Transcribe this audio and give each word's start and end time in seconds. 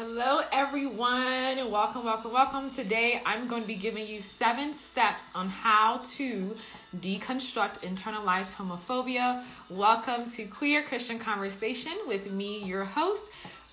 Hello, 0.00 0.42
everyone. 0.52 1.72
Welcome, 1.72 2.04
welcome, 2.04 2.32
welcome. 2.32 2.70
Today, 2.70 3.20
I'm 3.26 3.48
going 3.48 3.62
to 3.62 3.66
be 3.66 3.74
giving 3.74 4.06
you 4.06 4.20
seven 4.20 4.72
steps 4.72 5.24
on 5.34 5.48
how 5.48 6.02
to 6.18 6.54
deconstruct 7.00 7.80
internalized 7.80 8.52
homophobia. 8.52 9.42
Welcome 9.68 10.30
to 10.30 10.44
Queer 10.44 10.84
Christian 10.84 11.18
Conversation 11.18 11.94
with 12.06 12.30
me, 12.30 12.62
your 12.62 12.84
host, 12.84 13.24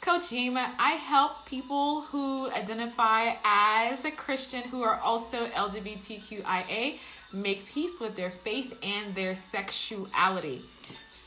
Coach 0.02 0.30
Yema. 0.30 0.72
I 0.80 0.94
help 0.94 1.46
people 1.46 2.02
who 2.02 2.50
identify 2.50 3.36
as 3.44 4.04
a 4.04 4.10
Christian 4.10 4.64
who 4.64 4.82
are 4.82 5.00
also 5.00 5.48
LGBTQIA 5.50 6.98
make 7.34 7.68
peace 7.68 8.00
with 8.00 8.16
their 8.16 8.32
faith 8.44 8.74
and 8.82 9.14
their 9.14 9.36
sexuality. 9.36 10.66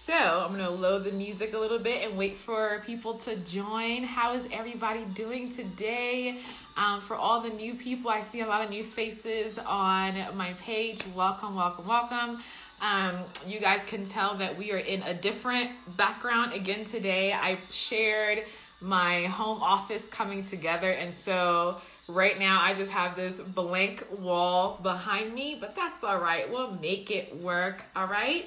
So 0.09 0.15
I'm 0.15 0.53
gonna 0.53 0.71
load 0.71 1.05
the 1.05 1.13
music 1.13 1.53
a 1.53 1.59
little 1.59 1.79
bit 1.79 2.09
and 2.09 2.17
wait 2.17 2.39
for 2.39 2.83
people 2.87 3.19
to 3.19 3.37
join. 3.37 4.05
How 4.05 4.33
is 4.33 4.47
everybody 4.51 5.05
doing 5.05 5.55
today? 5.55 6.39
Um, 6.79 7.03
for 7.03 7.15
all 7.15 7.43
the 7.43 7.51
new 7.51 7.75
people, 7.75 8.11
I 8.11 8.23
see 8.23 8.41
a 8.41 8.47
lot 8.47 8.65
of 8.65 8.71
new 8.71 8.85
faces 8.85 9.59
on 9.59 10.35
my 10.35 10.55
page. 10.55 11.03
Welcome, 11.15 11.57
welcome, 11.57 11.87
welcome. 11.87 12.43
Um, 12.81 13.25
you 13.47 13.61
guys 13.61 13.83
can 13.87 14.07
tell 14.07 14.39
that 14.39 14.57
we 14.57 14.73
are 14.73 14.79
in 14.79 15.03
a 15.03 15.13
different 15.13 15.73
background 15.99 16.55
again 16.55 16.87
today. 16.87 17.35
I 17.35 17.59
shared 17.71 18.45
my 18.81 19.27
home 19.27 19.63
office 19.63 20.07
coming 20.07 20.43
together, 20.43 20.91
and 20.91 21.13
so 21.13 21.83
right 22.09 22.39
now 22.39 22.63
I 22.63 22.73
just 22.73 22.93
have 22.93 23.15
this 23.15 23.43
blank 23.43 24.07
wall 24.19 24.81
behind 24.83 25.35
me, 25.35 25.59
but 25.61 25.77
that's 25.77 26.03
all 26.03 26.19
right. 26.19 26.51
We'll 26.51 26.71
make 26.71 27.11
it 27.11 27.37
work, 27.37 27.83
all 27.95 28.07
right? 28.07 28.47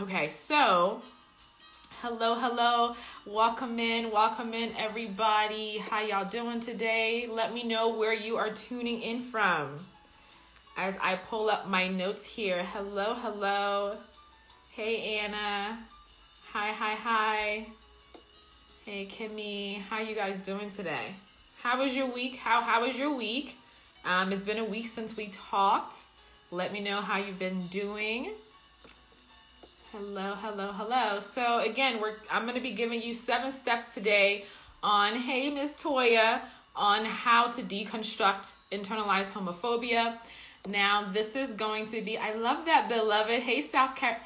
Okay, 0.00 0.30
so 0.30 1.02
hello, 2.00 2.34
hello. 2.34 2.96
Welcome 3.26 3.78
in, 3.78 4.10
welcome 4.10 4.54
in, 4.54 4.74
everybody. 4.74 5.76
How 5.76 6.00
y'all 6.00 6.24
doing 6.24 6.62
today? 6.62 7.28
Let 7.30 7.52
me 7.52 7.62
know 7.62 7.90
where 7.90 8.14
you 8.14 8.36
are 8.36 8.50
tuning 8.54 9.02
in 9.02 9.30
from 9.30 9.84
as 10.78 10.94
I 10.98 11.16
pull 11.16 11.50
up 11.50 11.68
my 11.68 11.88
notes 11.88 12.24
here. 12.24 12.64
Hello, 12.64 13.14
hello. 13.14 13.98
Hey, 14.70 15.18
Anna. 15.18 15.86
Hi, 16.54 16.72
hi, 16.72 16.94
hi. 16.94 17.66
Hey, 18.86 19.06
Kimmy. 19.06 19.82
How 19.82 20.00
you 20.00 20.14
guys 20.14 20.40
doing 20.40 20.70
today? 20.70 21.16
How 21.62 21.78
was 21.82 21.92
your 21.92 22.10
week? 22.10 22.36
How 22.36 22.62
how 22.62 22.86
was 22.86 22.96
your 22.96 23.14
week? 23.14 23.58
Um, 24.06 24.32
it's 24.32 24.44
been 24.44 24.58
a 24.58 24.64
week 24.64 24.88
since 24.94 25.18
we 25.18 25.26
talked. 25.50 25.96
Let 26.50 26.72
me 26.72 26.80
know 26.80 27.02
how 27.02 27.18
you've 27.18 27.38
been 27.38 27.66
doing. 27.66 28.32
Hello, 29.92 30.34
hello, 30.40 30.72
hello. 30.72 31.20
So 31.20 31.58
again, 31.58 32.00
we're 32.00 32.14
I'm 32.30 32.44
going 32.44 32.54
to 32.54 32.62
be 32.62 32.72
giving 32.72 33.02
you 33.02 33.12
seven 33.12 33.52
steps 33.52 33.92
today 33.92 34.46
on 34.82 35.20
Hey 35.20 35.50
Miss 35.50 35.74
Toya 35.74 36.40
on 36.74 37.04
how 37.04 37.50
to 37.50 37.62
deconstruct 37.62 38.46
internalized 38.72 39.32
homophobia. 39.32 40.16
Now, 40.66 41.10
this 41.12 41.36
is 41.36 41.50
going 41.50 41.88
to 41.88 42.00
be 42.00 42.16
I 42.16 42.32
love 42.32 42.64
that 42.64 42.88
beloved. 42.88 43.42
Hey 43.42 43.60
South 43.60 43.94
Ca- 43.94 44.20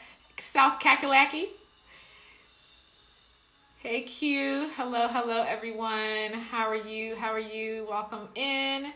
South 0.52 0.78
Kakalaki. 0.78 1.46
Hey 3.78 4.02
Q. 4.02 4.70
Hello, 4.76 5.08
hello 5.08 5.42
everyone. 5.42 6.32
How 6.48 6.68
are 6.68 6.76
you? 6.76 7.16
How 7.16 7.32
are 7.32 7.40
you? 7.40 7.88
Welcome 7.90 8.28
in. 8.36 8.92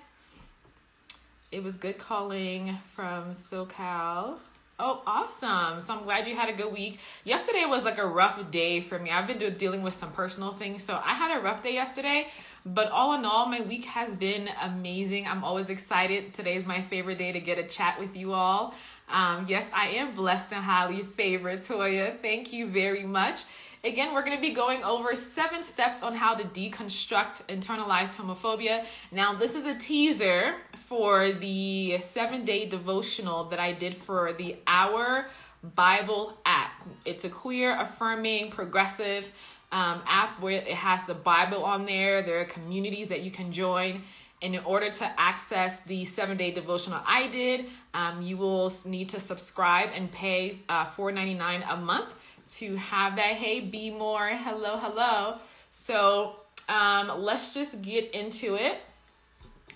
It 1.51 1.65
was 1.65 1.75
good 1.75 1.99
calling 1.99 2.79
from 2.95 3.33
SoCal. 3.33 4.39
Oh, 4.83 5.03
awesome. 5.07 5.83
So 5.83 5.93
I'm 5.93 6.05
glad 6.05 6.27
you 6.27 6.35
had 6.35 6.49
a 6.49 6.55
good 6.55 6.73
week. 6.73 7.01
Yesterday 7.25 7.67
was 7.67 7.85
like 7.85 7.99
a 7.99 8.07
rough 8.07 8.51
day 8.51 8.81
for 8.81 8.99
me. 8.99 9.11
I've 9.11 9.27
been 9.27 9.59
dealing 9.59 9.83
with 9.83 9.95
some 9.95 10.11
personal 10.13 10.55
things. 10.55 10.85
So 10.85 10.95
I 10.95 11.13
had 11.13 11.39
a 11.39 11.43
rough 11.43 11.63
day 11.63 11.75
yesterday, 11.75 12.29
but 12.65 12.91
all 12.91 13.13
in 13.13 13.27
all, 13.27 13.45
my 13.45 13.61
week 13.61 13.85
has 13.85 14.17
been 14.17 14.49
amazing. 14.63 15.27
I'm 15.27 15.45
always 15.45 15.69
excited. 15.69 16.33
Today 16.33 16.57
is 16.57 16.65
my 16.65 16.81
favorite 16.81 17.19
day 17.19 17.31
to 17.31 17.41
get 17.41 17.59
a 17.59 17.65
chat 17.65 18.01
with 18.01 18.17
you 18.17 18.33
all. 18.33 18.73
Um, 19.11 19.45
yes, 19.51 19.67
I 19.75 19.89
am 19.89 20.15
blessed 20.15 20.51
and 20.51 20.65
highly 20.65 21.03
favored, 21.03 21.63
Toya. 21.63 22.19
Thank 22.23 22.51
you 22.51 22.67
very 22.67 23.05
much. 23.05 23.41
Again, 23.85 24.15
we're 24.15 24.25
going 24.25 24.37
to 24.37 24.43
be 24.43 24.55
going 24.55 24.83
over 24.83 25.15
seven 25.15 25.63
steps 25.63 26.03
on 26.03 26.15
how 26.15 26.35
to 26.35 26.45
deconstruct 26.45 27.43
internalized 27.49 28.15
homophobia. 28.15 28.87
Now, 29.11 29.35
this 29.35 29.55
is 29.55 29.67
a 29.67 29.75
teaser 29.75 30.57
for 30.91 31.31
the 31.31 32.01
seven 32.01 32.45
day 32.45 32.69
devotional 32.69 33.45
that 33.45 33.61
I 33.61 33.73
did 33.73 34.03
for 34.03 34.33
the 34.33 34.57
Our 34.67 35.29
Bible 35.63 36.37
app. 36.45 36.73
It's 37.05 37.25
a 37.25 37.29
queer, 37.29 37.81
affirming, 37.81 38.51
progressive 38.51 39.25
um, 39.71 40.03
app 40.05 40.41
where 40.41 40.59
it 40.59 40.75
has 40.75 41.01
the 41.07 41.15
Bible 41.15 41.63
on 41.65 41.87
there. 41.87 42.23
There 42.23 42.41
are 42.41 42.45
communities 42.45 43.09
that 43.11 43.21
you 43.21 43.31
can 43.31 43.53
join. 43.53 44.03
And 44.43 44.57
in 44.57 44.65
order 44.65 44.91
to 44.91 45.21
access 45.21 45.81
the 45.83 46.07
seven 46.07 46.37
day 46.37 46.51
devotional 46.51 47.01
I 47.07 47.29
did, 47.29 47.67
um, 47.95 48.23
you 48.23 48.37
will 48.37 48.73
need 48.85 49.11
to 49.11 49.21
subscribe 49.21 49.91
and 49.95 50.11
pay 50.11 50.59
uh, 50.69 50.87
$4.99 50.87 51.73
a 51.73 51.77
month 51.77 52.13
to 52.57 52.75
have 52.75 53.15
that. 53.15 53.35
Hey, 53.35 53.61
be 53.61 53.91
more. 53.91 54.31
Hello, 54.31 54.77
hello. 54.77 55.37
So 55.71 56.35
um, 56.69 57.13
let's 57.23 57.55
just 57.55 57.81
get 57.81 58.13
into 58.13 58.57
it 58.57 58.79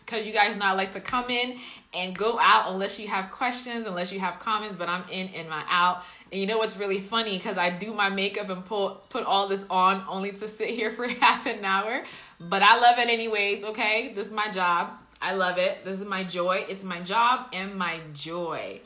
because 0.04 0.26
you 0.26 0.32
guys 0.32 0.56
know 0.56 0.66
I 0.66 0.72
like 0.72 0.92
to 0.92 1.00
come 1.00 1.30
in 1.30 1.58
and 1.92 2.16
go 2.16 2.38
out 2.40 2.72
unless 2.72 2.98
you 2.98 3.08
have 3.08 3.30
questions, 3.30 3.86
unless 3.86 4.10
you 4.10 4.20
have 4.20 4.40
comments, 4.40 4.76
but 4.76 4.88
I'm 4.88 5.08
in 5.08 5.28
and 5.28 5.48
my 5.48 5.64
out. 5.68 6.02
And 6.32 6.40
you 6.40 6.46
know 6.46 6.58
what's 6.58 6.76
really 6.76 7.00
funny? 7.00 7.38
Because 7.38 7.56
I 7.56 7.70
do 7.70 7.94
my 7.94 8.08
makeup 8.08 8.48
and 8.50 8.64
pull, 8.64 9.02
put 9.10 9.24
all 9.24 9.48
this 9.48 9.64
on 9.70 10.04
only 10.08 10.32
to 10.32 10.48
sit 10.48 10.70
here 10.70 10.92
for 10.96 11.06
half 11.08 11.46
an 11.46 11.64
hour. 11.64 12.04
But 12.40 12.62
I 12.62 12.78
love 12.80 12.98
it 12.98 13.08
anyways, 13.08 13.64
okay? 13.64 14.12
This 14.14 14.26
is 14.26 14.32
my 14.32 14.50
job. 14.50 14.90
I 15.22 15.34
love 15.34 15.56
it. 15.58 15.84
This 15.84 16.00
is 16.00 16.06
my 16.06 16.24
joy. 16.24 16.66
It's 16.68 16.84
my 16.84 17.00
job 17.00 17.46
and 17.52 17.76
my 17.76 18.00
joy. 18.12 18.80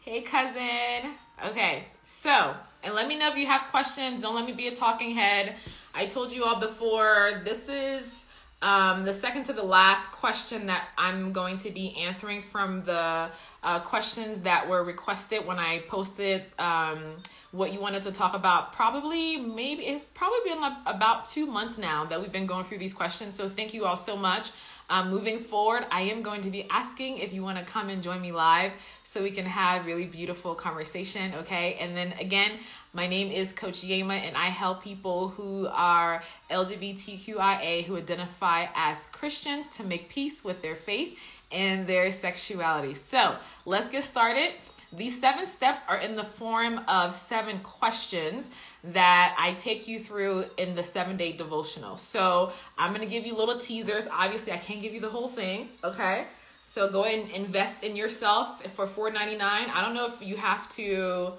Hey, 0.00 0.22
cousin. 0.22 1.14
Okay, 1.46 1.84
so, 2.06 2.54
and 2.82 2.94
let 2.94 3.06
me 3.06 3.16
know 3.16 3.30
if 3.30 3.36
you 3.36 3.46
have 3.46 3.70
questions. 3.70 4.22
Don't 4.22 4.34
let 4.34 4.44
me 4.44 4.52
be 4.52 4.66
a 4.66 4.74
talking 4.74 5.14
head. 5.14 5.54
I 5.94 6.06
told 6.06 6.32
you 6.32 6.44
all 6.44 6.58
before, 6.58 7.42
this 7.44 7.68
is 7.68 8.24
um, 8.60 9.04
the 9.04 9.14
second 9.14 9.44
to 9.44 9.52
the 9.52 9.62
last 9.62 10.10
question 10.10 10.66
that 10.66 10.88
I'm 10.98 11.32
going 11.32 11.58
to 11.58 11.70
be 11.70 11.96
answering 11.96 12.42
from 12.50 12.84
the 12.84 13.28
uh, 13.62 13.80
questions 13.80 14.40
that 14.40 14.68
were 14.68 14.82
requested 14.82 15.46
when 15.46 15.58
I 15.58 15.82
posted 15.88 16.42
um, 16.58 17.18
what 17.52 17.72
you 17.72 17.80
wanted 17.80 18.02
to 18.04 18.12
talk 18.12 18.34
about. 18.34 18.72
Probably, 18.72 19.36
maybe 19.36 19.84
it's 19.84 20.04
probably 20.12 20.38
been 20.44 20.58
about 20.86 21.28
two 21.28 21.46
months 21.46 21.78
now 21.78 22.04
that 22.06 22.20
we've 22.20 22.32
been 22.32 22.46
going 22.46 22.64
through 22.64 22.78
these 22.78 22.94
questions. 22.94 23.34
So 23.34 23.48
thank 23.48 23.72
you 23.74 23.84
all 23.84 23.96
so 23.96 24.16
much. 24.16 24.50
Um, 24.90 25.10
moving 25.10 25.40
forward, 25.40 25.84
I 25.90 26.02
am 26.02 26.22
going 26.22 26.42
to 26.42 26.50
be 26.50 26.66
asking 26.70 27.18
if 27.18 27.32
you 27.32 27.42
want 27.42 27.58
to 27.58 27.64
come 27.70 27.90
and 27.90 28.02
join 28.02 28.22
me 28.22 28.32
live 28.32 28.72
so 29.04 29.22
we 29.22 29.30
can 29.30 29.44
have 29.44 29.84
really 29.84 30.06
beautiful 30.06 30.54
conversation, 30.54 31.34
okay? 31.34 31.76
And 31.78 31.94
then 31.94 32.12
again, 32.12 32.52
my 32.94 33.06
name 33.06 33.30
is 33.30 33.52
Coach 33.52 33.82
Yema, 33.82 34.18
and 34.18 34.34
I 34.34 34.48
help 34.48 34.82
people 34.82 35.28
who 35.28 35.66
are 35.70 36.22
LGBTQIA 36.50 37.84
who 37.84 37.98
identify 37.98 38.66
as 38.74 38.96
Christians 39.12 39.68
to 39.76 39.84
make 39.84 40.08
peace 40.08 40.42
with 40.42 40.62
their 40.62 40.76
faith 40.76 41.18
and 41.52 41.86
their 41.86 42.10
sexuality. 42.10 42.94
So 42.94 43.36
let's 43.66 43.90
get 43.90 44.04
started. 44.04 44.52
These 44.92 45.20
seven 45.20 45.46
steps 45.46 45.82
are 45.86 45.98
in 45.98 46.16
the 46.16 46.24
form 46.24 46.80
of 46.88 47.14
seven 47.14 47.60
questions 47.60 48.48
that 48.84 49.36
I 49.38 49.52
take 49.54 49.86
you 49.86 50.02
through 50.02 50.46
in 50.56 50.74
the 50.74 50.82
seven 50.82 51.18
day 51.18 51.32
devotional. 51.32 51.98
So 51.98 52.52
I'm 52.78 52.94
to 52.94 53.06
give 53.06 53.26
you 53.26 53.36
little 53.36 53.58
teasers. 53.58 54.04
Obviously, 54.10 54.52
I 54.52 54.56
can't 54.56 54.80
give 54.80 54.94
you 54.94 55.00
the 55.00 55.10
whole 55.10 55.28
thing, 55.28 55.68
okay? 55.84 56.26
So 56.74 56.90
go 56.90 57.04
and 57.04 57.30
invest 57.30 57.82
in 57.82 57.96
yourself 57.96 58.62
for 58.74 58.86
$4.99. 58.86 59.40
I 59.42 59.82
don't 59.84 59.94
know 59.94 60.06
if 60.06 60.22
you 60.22 60.36
have 60.36 60.74
to, 60.76 61.32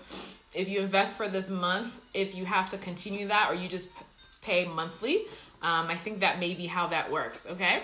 if 0.53 0.67
you 0.67 0.81
invest 0.81 1.17
for 1.17 1.27
this 1.27 1.49
month, 1.49 1.91
if 2.13 2.35
you 2.35 2.45
have 2.45 2.69
to 2.69 2.77
continue 2.77 3.27
that 3.29 3.49
or 3.49 3.55
you 3.55 3.67
just 3.67 3.89
pay 4.43 4.65
monthly. 4.65 5.25
Um, 5.61 5.87
I 5.87 5.97
think 5.97 6.19
that 6.19 6.39
may 6.39 6.53
be 6.53 6.67
how 6.67 6.87
that 6.87 7.11
works, 7.11 7.47
okay? 7.47 7.83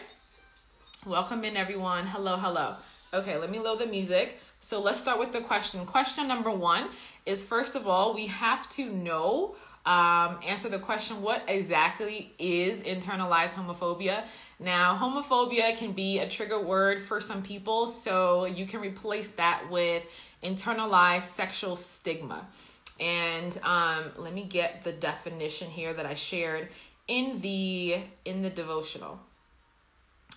Welcome 1.07 1.44
in, 1.44 1.57
everyone. 1.57 2.06
Hello, 2.06 2.38
hello. 2.38 2.75
Okay, 3.13 3.38
let 3.38 3.50
me 3.50 3.59
load 3.59 3.79
the 3.79 3.85
music. 3.85 4.39
So 4.65 4.81
let's 4.81 5.00
start 5.00 5.19
with 5.19 5.31
the 5.31 5.41
question. 5.41 5.85
Question 5.85 6.27
number 6.27 6.50
one 6.50 6.89
is 7.23 7.45
first 7.45 7.75
of 7.75 7.88
all, 7.88 8.15
we 8.15 8.25
have 8.25 8.67
to 8.71 8.89
know, 8.89 9.56
um, 9.85 10.39
answer 10.44 10.69
the 10.69 10.79
question 10.79 11.21
what 11.21 11.44
exactly 11.47 12.33
is 12.39 12.79
internalized 12.79 13.50
homophobia? 13.50 14.23
Now, 14.59 14.97
homophobia 15.00 15.77
can 15.77 15.91
be 15.91 16.17
a 16.17 16.27
trigger 16.27 16.59
word 16.59 17.06
for 17.07 17.21
some 17.21 17.44
people, 17.44 17.91
so 17.91 18.45
you 18.45 18.65
can 18.65 18.81
replace 18.81 19.29
that 19.33 19.69
with 19.69 20.01
internalized 20.44 21.27
sexual 21.35 21.75
stigma. 21.75 22.47
And 23.00 23.56
um, 23.61 24.13
let 24.18 24.33
me 24.33 24.45
get 24.45 24.83
the 24.83 24.94
definition 24.94 25.69
here 25.69 25.94
that 25.94 26.07
I 26.07 26.15
shared 26.15 26.69
in 27.07 27.39
the 27.41 28.00
in 28.25 28.41
the 28.41 28.50
devotional. 28.50 29.19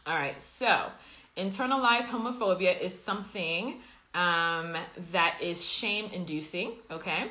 All 0.06 0.14
right, 0.14 0.38
so 0.42 0.90
internalized 1.34 2.08
homophobia 2.08 2.78
is 2.78 2.98
something 2.98 3.80
um, 4.14 4.76
that 5.12 5.38
is 5.42 5.64
shame 5.64 6.10
inducing, 6.12 6.72
okay? 6.90 7.30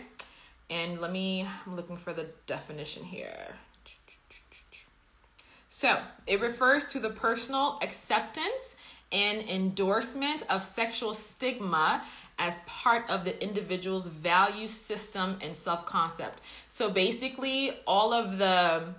And 0.70 1.00
let 1.00 1.12
me, 1.12 1.48
I'm 1.66 1.76
looking 1.76 1.98
for 1.98 2.14
the 2.14 2.28
definition 2.46 3.04
here. 3.04 3.56
So 5.70 6.02
it 6.26 6.42
refers 6.42 6.92
to 6.94 7.00
the 7.00 7.12
personal 7.12 7.78
acceptance 7.84 8.76
and 9.12 9.48
endorsement 9.48 10.44
of 10.50 10.64
sexual 10.64 11.14
stigma 11.14 12.04
as 12.40 12.62
part 12.66 13.10
of 13.10 13.24
the 13.24 13.42
individual's 13.42 14.08
value 14.08 14.68
system 14.68 15.38
and 15.42 15.56
self-concept. 15.56 16.42
So 16.70 16.90
basically 16.90 17.72
all 17.86 18.14
of 18.14 18.38
the 18.38 18.94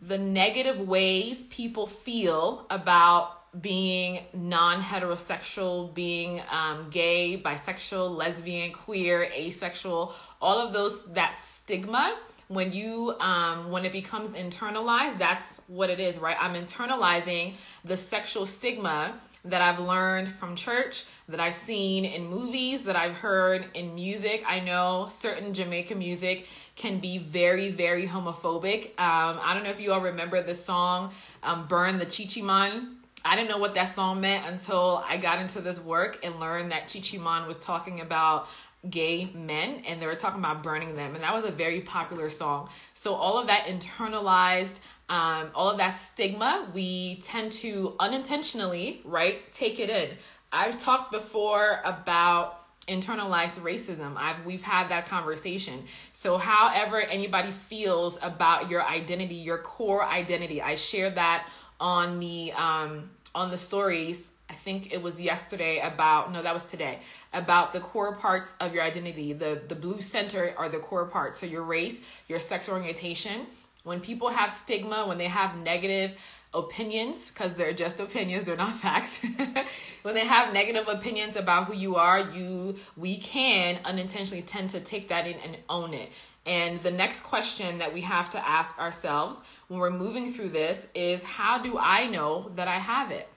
the 0.00 0.18
negative 0.18 0.80
ways 0.80 1.44
people 1.44 1.86
feel 1.86 2.66
about 2.70 3.41
being 3.60 4.24
non-heterosexual, 4.32 5.92
being 5.94 6.40
um, 6.50 6.88
gay, 6.90 7.40
bisexual, 7.40 8.16
lesbian, 8.16 8.72
queer, 8.72 9.24
asexual, 9.24 10.14
all 10.40 10.58
of 10.58 10.72
those 10.72 11.04
that 11.12 11.38
stigma 11.38 12.16
when 12.48 12.72
you 12.72 13.18
um 13.18 13.70
when 13.70 13.84
it 13.84 13.92
becomes 13.92 14.30
internalized 14.30 15.18
that's 15.18 15.44
what 15.68 15.88
it 15.88 15.98
is 15.98 16.18
right? 16.18 16.36
I'm 16.38 16.54
internalizing 16.54 17.54
the 17.84 17.96
sexual 17.96 18.46
stigma 18.46 19.18
that 19.44 19.60
i've 19.62 19.80
learned 19.80 20.28
from 20.28 20.54
church 20.54 21.04
that 21.28 21.40
i've 21.40 21.54
seen 21.54 22.04
in 22.04 22.26
movies 22.26 22.84
that 22.84 22.94
i've 22.94 23.14
heard 23.14 23.66
in 23.74 23.94
music. 23.94 24.42
I 24.46 24.60
know 24.60 25.08
certain 25.10 25.54
jamaican 25.54 25.98
music 25.98 26.46
can 26.76 26.98
be 27.00 27.18
very 27.18 27.70
very 27.72 28.06
homophobic. 28.06 28.98
Um 28.98 29.40
i 29.42 29.54
don't 29.54 29.64
know 29.64 29.70
if 29.70 29.80
you 29.80 29.92
all 29.92 30.00
remember 30.00 30.42
the 30.42 30.54
song 30.54 31.12
um 31.42 31.66
burn 31.68 31.98
the 31.98 32.06
chichi 32.06 32.42
man 32.42 32.96
I 33.24 33.36
didn't 33.36 33.48
know 33.48 33.58
what 33.58 33.74
that 33.74 33.94
song 33.94 34.20
meant 34.20 34.46
until 34.46 35.04
I 35.08 35.16
got 35.16 35.40
into 35.40 35.60
this 35.60 35.78
work 35.78 36.18
and 36.22 36.40
learned 36.40 36.72
that 36.72 36.92
Chi 36.92 37.00
Chi 37.00 37.18
Man 37.18 37.46
was 37.46 37.58
talking 37.58 38.00
about 38.00 38.48
gay 38.88 39.30
men 39.32 39.84
and 39.86 40.02
they 40.02 40.06
were 40.06 40.16
talking 40.16 40.40
about 40.40 40.62
burning 40.62 40.96
them. 40.96 41.14
And 41.14 41.22
that 41.22 41.32
was 41.32 41.44
a 41.44 41.50
very 41.50 41.82
popular 41.82 42.30
song. 42.30 42.68
So 42.94 43.14
all 43.14 43.38
of 43.38 43.46
that 43.46 43.66
internalized 43.66 44.74
um, 45.08 45.50
all 45.54 45.68
of 45.68 45.78
that 45.78 46.00
stigma 46.12 46.70
we 46.74 47.20
tend 47.22 47.52
to 47.52 47.94
unintentionally 48.00 49.02
right 49.04 49.52
take 49.52 49.78
it 49.78 49.90
in. 49.90 50.10
I've 50.50 50.80
talked 50.80 51.12
before 51.12 51.80
about 51.84 52.60
internalized 52.88 53.60
racism. 53.60 54.16
I've 54.16 54.44
we've 54.44 54.62
had 54.62 54.88
that 54.88 55.08
conversation. 55.08 55.84
So 56.14 56.38
however 56.38 57.00
anybody 57.00 57.52
feels 57.68 58.18
about 58.22 58.70
your 58.70 58.82
identity 58.82 59.34
your 59.34 59.58
core 59.58 60.04
identity 60.04 60.62
i 60.62 60.74
share 60.74 61.10
that 61.10 61.48
on 61.82 62.20
the 62.20 62.52
um 62.52 63.10
on 63.34 63.50
the 63.50 63.58
stories 63.58 64.30
I 64.48 64.54
think 64.54 64.92
it 64.92 65.02
was 65.02 65.20
yesterday 65.20 65.80
about 65.80 66.32
no 66.32 66.42
that 66.42 66.54
was 66.54 66.64
today 66.64 67.00
about 67.32 67.72
the 67.72 67.80
core 67.80 68.16
parts 68.16 68.54
of 68.60 68.72
your 68.72 68.84
identity. 68.84 69.32
The 69.32 69.60
the 69.66 69.74
blue 69.74 70.00
center 70.00 70.54
are 70.56 70.68
the 70.68 70.78
core 70.78 71.06
parts. 71.06 71.40
So 71.40 71.46
your 71.46 71.62
race 71.62 72.00
your 72.28 72.40
sexual 72.40 72.76
orientation. 72.76 73.46
When 73.82 74.00
people 74.00 74.28
have 74.28 74.52
stigma 74.52 75.06
when 75.08 75.18
they 75.18 75.28
have 75.28 75.56
negative 75.56 76.12
opinions 76.54 77.28
because 77.28 77.54
they're 77.54 77.72
just 77.72 77.98
opinions 77.98 78.44
they're 78.44 78.56
not 78.56 78.78
facts. 78.86 79.18
When 80.02 80.14
they 80.14 80.26
have 80.26 80.52
negative 80.52 80.86
opinions 80.88 81.36
about 81.36 81.66
who 81.66 81.74
you 81.74 81.96
are 81.96 82.20
you 82.20 82.76
we 82.96 83.18
can 83.18 83.80
unintentionally 83.84 84.42
tend 84.42 84.70
to 84.70 84.80
take 84.80 85.08
that 85.08 85.26
in 85.26 85.36
and 85.40 85.56
own 85.68 85.94
it. 85.94 86.10
And 86.44 86.82
the 86.82 86.90
next 86.90 87.20
question 87.22 87.78
that 87.78 87.94
we 87.94 88.02
have 88.02 88.30
to 88.30 88.48
ask 88.48 88.78
ourselves 88.78 89.36
when 89.72 89.80
we're 89.80 89.90
moving 89.90 90.34
through 90.34 90.50
this 90.50 90.86
is 90.94 91.22
how 91.22 91.62
do 91.62 91.78
i 91.78 92.06
know 92.06 92.50
that 92.56 92.68
i 92.68 92.78
have 92.78 93.10
it 93.10 93.28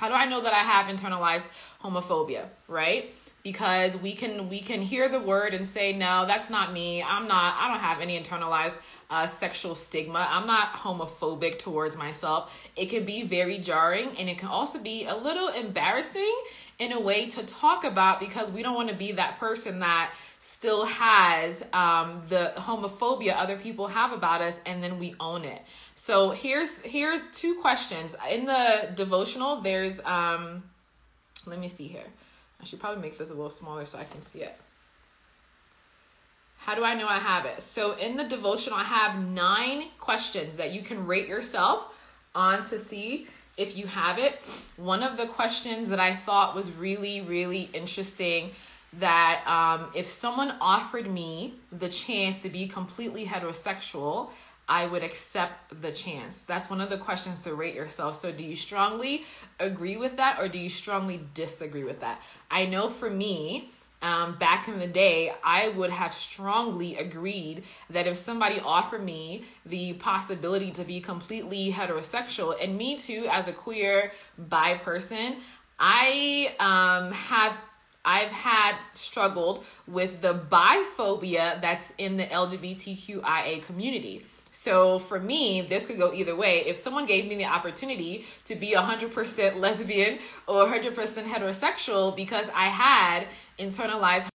how 0.00 0.08
do 0.08 0.14
I 0.14 0.24
know 0.24 0.40
that 0.40 0.54
I 0.54 0.62
have 0.62 0.86
internalized 0.86 1.44
homophobia, 1.84 2.46
right? 2.68 3.12
Because 3.42 3.94
we 3.98 4.14
can 4.14 4.48
we 4.48 4.62
can 4.62 4.80
hear 4.80 5.10
the 5.10 5.20
word 5.20 5.52
and 5.52 5.66
say 5.66 5.92
no, 5.92 6.24
that's 6.26 6.48
not 6.48 6.72
me. 6.72 7.02
I'm 7.02 7.28
not. 7.28 7.56
I 7.60 7.68
don't 7.68 7.80
have 7.80 8.00
any 8.00 8.18
internalized 8.18 8.78
uh, 9.10 9.28
sexual 9.28 9.74
stigma. 9.74 10.26
I'm 10.30 10.46
not 10.46 10.72
homophobic 10.72 11.58
towards 11.58 11.96
myself. 11.96 12.50
It 12.76 12.86
can 12.86 13.04
be 13.04 13.26
very 13.26 13.58
jarring, 13.58 14.16
and 14.16 14.30
it 14.30 14.38
can 14.38 14.48
also 14.48 14.78
be 14.78 15.04
a 15.04 15.14
little 15.14 15.48
embarrassing 15.48 16.34
in 16.78 16.92
a 16.92 17.00
way 17.00 17.28
to 17.28 17.42
talk 17.42 17.84
about 17.84 18.20
because 18.20 18.50
we 18.50 18.62
don't 18.62 18.74
want 18.74 18.88
to 18.88 18.96
be 18.96 19.12
that 19.12 19.38
person 19.38 19.80
that 19.80 20.14
still 20.54 20.84
has 20.84 21.62
um, 21.72 22.22
the 22.28 22.52
homophobia 22.56 23.36
other 23.36 23.56
people 23.56 23.86
have 23.86 24.12
about 24.12 24.42
us, 24.42 24.60
and 24.66 24.82
then 24.82 24.98
we 24.98 25.14
own 25.20 25.44
it. 25.44 25.62
So 25.96 26.30
here's 26.30 26.78
here's 26.80 27.20
two 27.34 27.60
questions 27.60 28.14
in 28.30 28.46
the 28.46 28.90
devotional. 28.94 29.60
There's 29.62 30.00
um, 30.04 30.64
let 31.46 31.58
me 31.58 31.68
see 31.68 31.88
here. 31.88 32.06
I 32.60 32.64
should 32.64 32.80
probably 32.80 33.02
make 33.02 33.18
this 33.18 33.30
a 33.30 33.34
little 33.34 33.50
smaller 33.50 33.86
so 33.86 33.98
I 33.98 34.04
can 34.04 34.22
see 34.22 34.42
it. 34.42 34.54
How 36.58 36.74
do 36.74 36.84
I 36.84 36.94
know 36.94 37.08
I 37.08 37.18
have 37.18 37.46
it? 37.46 37.62
So 37.62 37.92
in 37.92 38.16
the 38.16 38.24
devotional, 38.24 38.78
I 38.78 38.84
have 38.84 39.18
nine 39.18 39.84
questions 39.98 40.56
that 40.56 40.72
you 40.72 40.82
can 40.82 41.06
rate 41.06 41.26
yourself 41.26 41.84
on 42.34 42.68
to 42.68 42.78
see 42.78 43.28
if 43.56 43.76
you 43.76 43.86
have 43.86 44.18
it. 44.18 44.38
One 44.76 45.02
of 45.02 45.16
the 45.16 45.26
questions 45.26 45.88
that 45.88 46.00
I 46.00 46.16
thought 46.16 46.54
was 46.54 46.70
really, 46.72 47.22
really 47.22 47.70
interesting 47.72 48.50
that 48.98 49.46
um, 49.46 49.90
if 49.94 50.10
someone 50.10 50.54
offered 50.60 51.08
me 51.08 51.54
the 51.70 51.88
chance 51.88 52.42
to 52.42 52.48
be 52.48 52.66
completely 52.66 53.26
heterosexual, 53.26 54.30
I 54.68 54.86
would 54.86 55.02
accept 55.02 55.80
the 55.82 55.90
chance? 55.90 56.38
That's 56.46 56.70
one 56.70 56.80
of 56.80 56.90
the 56.90 56.98
questions 56.98 57.40
to 57.40 57.54
rate 57.54 57.74
yourself. 57.74 58.20
So, 58.20 58.30
do 58.30 58.42
you 58.42 58.56
strongly 58.56 59.24
agree 59.58 59.96
with 59.96 60.16
that 60.16 60.38
or 60.38 60.48
do 60.48 60.58
you 60.58 60.68
strongly 60.68 61.20
disagree 61.34 61.84
with 61.84 62.00
that? 62.00 62.20
I 62.50 62.66
know 62.66 62.88
for 62.88 63.10
me, 63.10 63.72
um, 64.02 64.38
back 64.38 64.66
in 64.66 64.78
the 64.78 64.86
day, 64.86 65.32
I 65.44 65.68
would 65.68 65.90
have 65.90 66.14
strongly 66.14 66.96
agreed 66.96 67.64
that 67.90 68.06
if 68.06 68.16
somebody 68.16 68.58
offered 68.60 69.04
me 69.04 69.44
the 69.66 69.94
possibility 69.94 70.70
to 70.72 70.84
be 70.84 71.00
completely 71.00 71.72
heterosexual, 71.72 72.56
and 72.62 72.78
me 72.78 72.98
too, 72.98 73.28
as 73.30 73.46
a 73.46 73.52
queer 73.52 74.12
bi 74.38 74.78
person, 74.78 75.42
I 75.78 76.54
um, 76.58 77.12
have 77.12 77.56
I've 78.04 78.30
had 78.30 78.76
struggled 78.94 79.64
with 79.86 80.22
the 80.22 80.34
biphobia 80.34 81.60
that's 81.60 81.92
in 81.98 82.16
the 82.16 82.24
LGBTQIA 82.24 83.64
community. 83.64 84.24
So 84.52 84.98
for 84.98 85.20
me, 85.20 85.62
this 85.62 85.86
could 85.86 85.98
go 85.98 86.12
either 86.12 86.34
way. 86.34 86.64
If 86.66 86.78
someone 86.78 87.06
gave 87.06 87.26
me 87.26 87.36
the 87.36 87.44
opportunity 87.44 88.24
to 88.46 88.54
be 88.54 88.72
100% 88.72 89.60
lesbian 89.60 90.18
or 90.46 90.66
100% 90.66 90.94
heterosexual 90.94 92.16
because 92.16 92.46
I 92.54 92.68
had 92.68 93.26
internalized, 93.58 94.28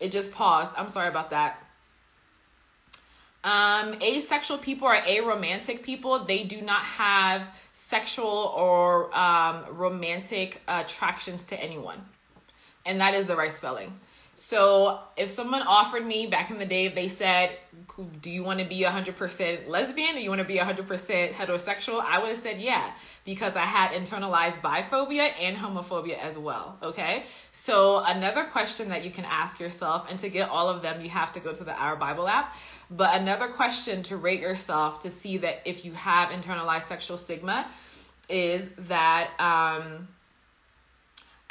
it 0.00 0.10
just 0.10 0.32
paused. 0.32 0.72
I'm 0.76 0.88
sorry 0.88 1.08
about 1.08 1.30
that. 1.30 1.62
Um, 3.44 4.00
asexual 4.00 4.58
people 4.58 4.86
or 4.86 4.96
aromantic 4.96 5.82
people, 5.82 6.24
they 6.24 6.44
do 6.44 6.60
not 6.60 6.84
have 6.84 7.48
sexual 7.74 8.52
or 8.56 9.14
um, 9.16 9.64
romantic 9.76 10.62
attractions 10.66 11.44
to 11.44 11.60
anyone. 11.60 12.02
And 12.84 13.00
that 13.00 13.14
is 13.14 13.26
the 13.26 13.36
right 13.36 13.54
spelling. 13.54 13.98
So 14.44 14.98
if 15.16 15.30
someone 15.30 15.62
offered 15.62 16.04
me 16.04 16.26
back 16.26 16.50
in 16.50 16.58
the 16.58 16.66
day, 16.66 16.86
if 16.86 16.96
they 16.96 17.08
said, 17.08 17.50
do 18.20 18.28
you 18.28 18.42
want 18.42 18.58
to 18.58 18.64
be 18.64 18.80
100% 18.80 19.68
lesbian 19.68 20.16
or 20.16 20.18
you 20.18 20.30
want 20.30 20.40
to 20.40 20.46
be 20.46 20.56
100% 20.56 21.32
heterosexual? 21.32 22.02
I 22.02 22.18
would 22.18 22.30
have 22.30 22.40
said, 22.40 22.60
yeah, 22.60 22.90
because 23.24 23.54
I 23.54 23.66
had 23.66 23.92
internalized 23.92 24.60
biphobia 24.60 25.30
and 25.40 25.56
homophobia 25.56 26.18
as 26.18 26.36
well. 26.36 26.76
Okay. 26.82 27.26
So 27.52 27.98
another 27.98 28.44
question 28.44 28.88
that 28.88 29.04
you 29.04 29.12
can 29.12 29.24
ask 29.24 29.60
yourself, 29.60 30.06
and 30.10 30.18
to 30.18 30.28
get 30.28 30.48
all 30.48 30.68
of 30.68 30.82
them, 30.82 31.04
you 31.04 31.10
have 31.10 31.32
to 31.34 31.40
go 31.40 31.54
to 31.54 31.62
the 31.62 31.72
Our 31.72 31.94
Bible 31.94 32.26
app. 32.26 32.56
But 32.90 33.14
another 33.14 33.48
question 33.48 34.02
to 34.04 34.16
rate 34.16 34.40
yourself 34.40 35.02
to 35.02 35.10
see 35.10 35.38
that 35.38 35.62
if 35.64 35.84
you 35.84 35.92
have 35.92 36.30
internalized 36.30 36.88
sexual 36.88 37.16
stigma 37.16 37.70
is 38.28 38.68
that, 38.88 39.30
um, 39.38 40.08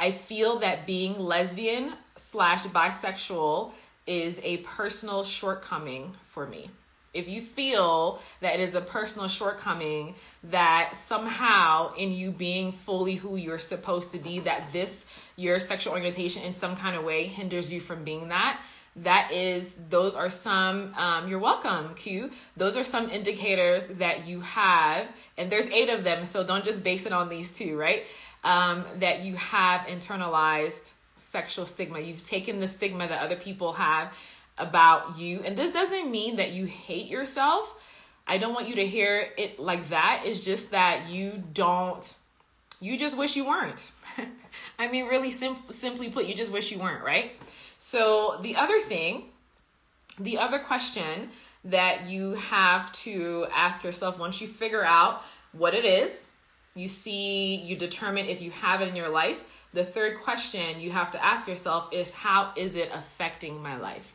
I 0.02 0.12
feel 0.12 0.58
that 0.60 0.88
being 0.88 1.20
lesbian 1.20 1.94
slash 2.18 2.64
bisexual 2.64 3.72
is 4.08 4.40
a 4.42 4.58
personal 4.58 5.24
shortcoming 5.24 6.16
for 6.34 6.48
me. 6.48 6.72
If 7.14 7.28
you 7.28 7.44
feel 7.44 8.20
that 8.40 8.56
it 8.56 8.62
is 8.62 8.74
a 8.74 8.82
personal 8.82 9.28
shortcoming, 9.28 10.16
that 10.46 10.96
somehow 11.08 11.94
in 11.94 12.14
you 12.14 12.32
being 12.32 12.72
fully 12.72 13.14
who 13.14 13.36
you're 13.36 13.60
supposed 13.60 14.12
to 14.14 14.18
be, 14.18 14.40
that 14.40 14.74
this, 14.74 15.06
your 15.36 15.60
sexual 15.60 15.94
orientation 15.94 16.42
in 16.42 16.54
some 16.56 16.76
kind 16.76 16.96
of 16.96 17.04
way 17.04 17.28
hinders 17.28 17.72
you 17.72 17.80
from 17.80 18.04
being 18.04 18.30
that, 18.30 18.60
that 18.98 19.32
is, 19.32 19.74
those 19.90 20.16
are 20.16 20.30
some, 20.30 20.94
um, 20.96 21.30
you're 21.30 21.40
welcome, 21.40 21.94
Q. 21.96 22.32
Those 22.58 22.76
are 22.76 22.84
some 22.84 23.10
indicators 23.10 23.88
that 24.00 24.28
you 24.28 24.42
have, 24.42 25.08
and 25.38 25.52
there's 25.52 25.68
eight 25.68 25.90
of 25.90 26.04
them, 26.04 26.26
so 26.26 26.44
don't 26.44 26.66
just 26.66 26.84
base 26.84 27.06
it 27.06 27.14
on 27.14 27.30
these 27.30 27.50
two, 27.50 27.78
right? 27.78 28.04
Um, 28.44 28.86
that 29.00 29.22
you 29.22 29.36
have 29.38 29.82
internalized 29.88 30.90
sexual 31.32 31.66
stigma. 31.66 32.00
You've 32.00 32.28
taken 32.28 32.60
the 32.60 32.68
stigma 32.68 33.08
that 33.08 33.24
other 33.24 33.38
people 33.38 33.74
have 33.74 34.12
about 34.58 35.18
you. 35.18 35.42
And 35.46 35.58
this 35.58 35.72
doesn't 35.72 36.12
mean 36.12 36.36
that 36.36 36.52
you 36.52 36.66
hate 36.66 37.08
yourself. 37.08 37.74
I 38.28 38.38
don't 38.38 38.54
want 38.54 38.68
you 38.68 38.76
to 38.76 38.88
hear 38.88 39.28
it 39.38 39.60
like 39.60 39.90
that. 39.90 40.24
It's 40.26 40.42
just 40.42 40.72
that 40.72 41.10
you 41.10 41.44
don't, 41.54 42.04
you 42.80 42.98
just 42.98 43.18
wish 43.18 43.36
you 43.36 43.46
weren't. 43.46 43.80
I 44.80 44.92
mean, 44.92 45.08
really 45.08 45.32
sim- 45.32 45.64
simply 45.70 46.10
put, 46.10 46.26
you 46.26 46.36
just 46.36 46.52
wish 46.52 46.72
you 46.72 46.80
weren't, 46.80 47.04
right? 47.04 47.32
So 47.84 48.38
the 48.44 48.56
other 48.56 48.80
thing, 48.82 49.24
the 50.20 50.38
other 50.38 50.60
question 50.60 51.30
that 51.66 52.08
you 52.08 52.36
have 52.36 52.94
to 52.94 53.48
ask 53.54 53.84
yourself 53.84 54.20
once 54.20 54.40
you 54.40 54.48
figure 54.48 54.86
out 54.86 55.24
what 55.52 55.74
it 55.74 55.84
is, 55.84 56.26
you 56.76 56.88
see, 56.88 57.56
you 57.56 57.76
determine 57.76 58.28
if 58.28 58.40
you 58.40 58.52
have 58.52 58.82
it 58.82 58.88
in 58.88 58.96
your 58.96 59.10
life. 59.10 59.38
The 59.74 59.84
third 59.84 60.22
question 60.22 60.80
you 60.80 60.92
have 60.92 61.12
to 61.12 61.26
ask 61.26 61.48
yourself 61.48 61.92
is 61.92 62.14
how 62.14 62.54
is 62.56 62.76
it 62.76 62.90
affecting 62.94 63.62
my 63.62 63.78
life? 63.78 64.06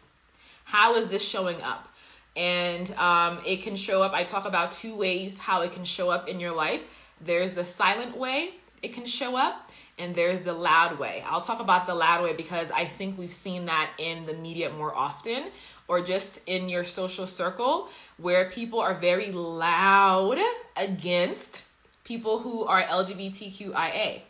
How 0.65 0.95
is 0.95 1.11
this 1.11 1.23
showing 1.23 1.61
up? 1.61 1.89
And 2.37 2.93
um, 2.93 3.41
it 3.45 3.63
can 3.63 3.75
show 3.75 4.03
up, 4.03 4.13
I 4.13 4.23
talk 4.23 4.47
about 4.47 4.73
two 4.73 4.95
ways 4.95 5.39
how 5.39 5.63
it 5.63 5.73
can 5.73 5.85
show 5.85 6.09
up 6.09 6.29
in 6.29 6.39
your 6.39 6.55
life. 6.55 6.83
There's 7.21 7.53
the 7.53 7.65
silent 7.65 8.17
way 8.17 8.51
it 8.81 8.95
can 8.95 9.07
show 9.07 9.37
up, 9.37 9.66
and 9.99 10.15
there's 10.15 10.43
the 10.43 10.53
loud 10.53 10.99
way. 10.99 11.25
I'll 11.27 11.41
talk 11.41 11.61
about 11.61 11.87
the 11.87 11.95
loud 11.95 12.23
way 12.23 12.35
because 12.35 12.71
I 12.71 12.87
think 12.87 13.19
we've 13.19 13.33
seen 13.33 13.67
that 13.67 13.93
in 13.99 14.27
the 14.27 14.35
media 14.35 14.71
more 14.71 14.95
often 14.95 15.47
or 15.89 16.03
just 16.03 16.41
in 16.47 16.69
your 16.69 16.85
social 16.85 17.27
circle 17.27 17.89
where 18.19 18.51
people 18.51 18.81
are 18.81 18.95
very 18.95 19.33
loud 19.33 20.39
against 20.77 21.63
people 22.05 22.41
who 22.41 22.65
are 22.65 22.83
LGBTQIA. 22.83 24.23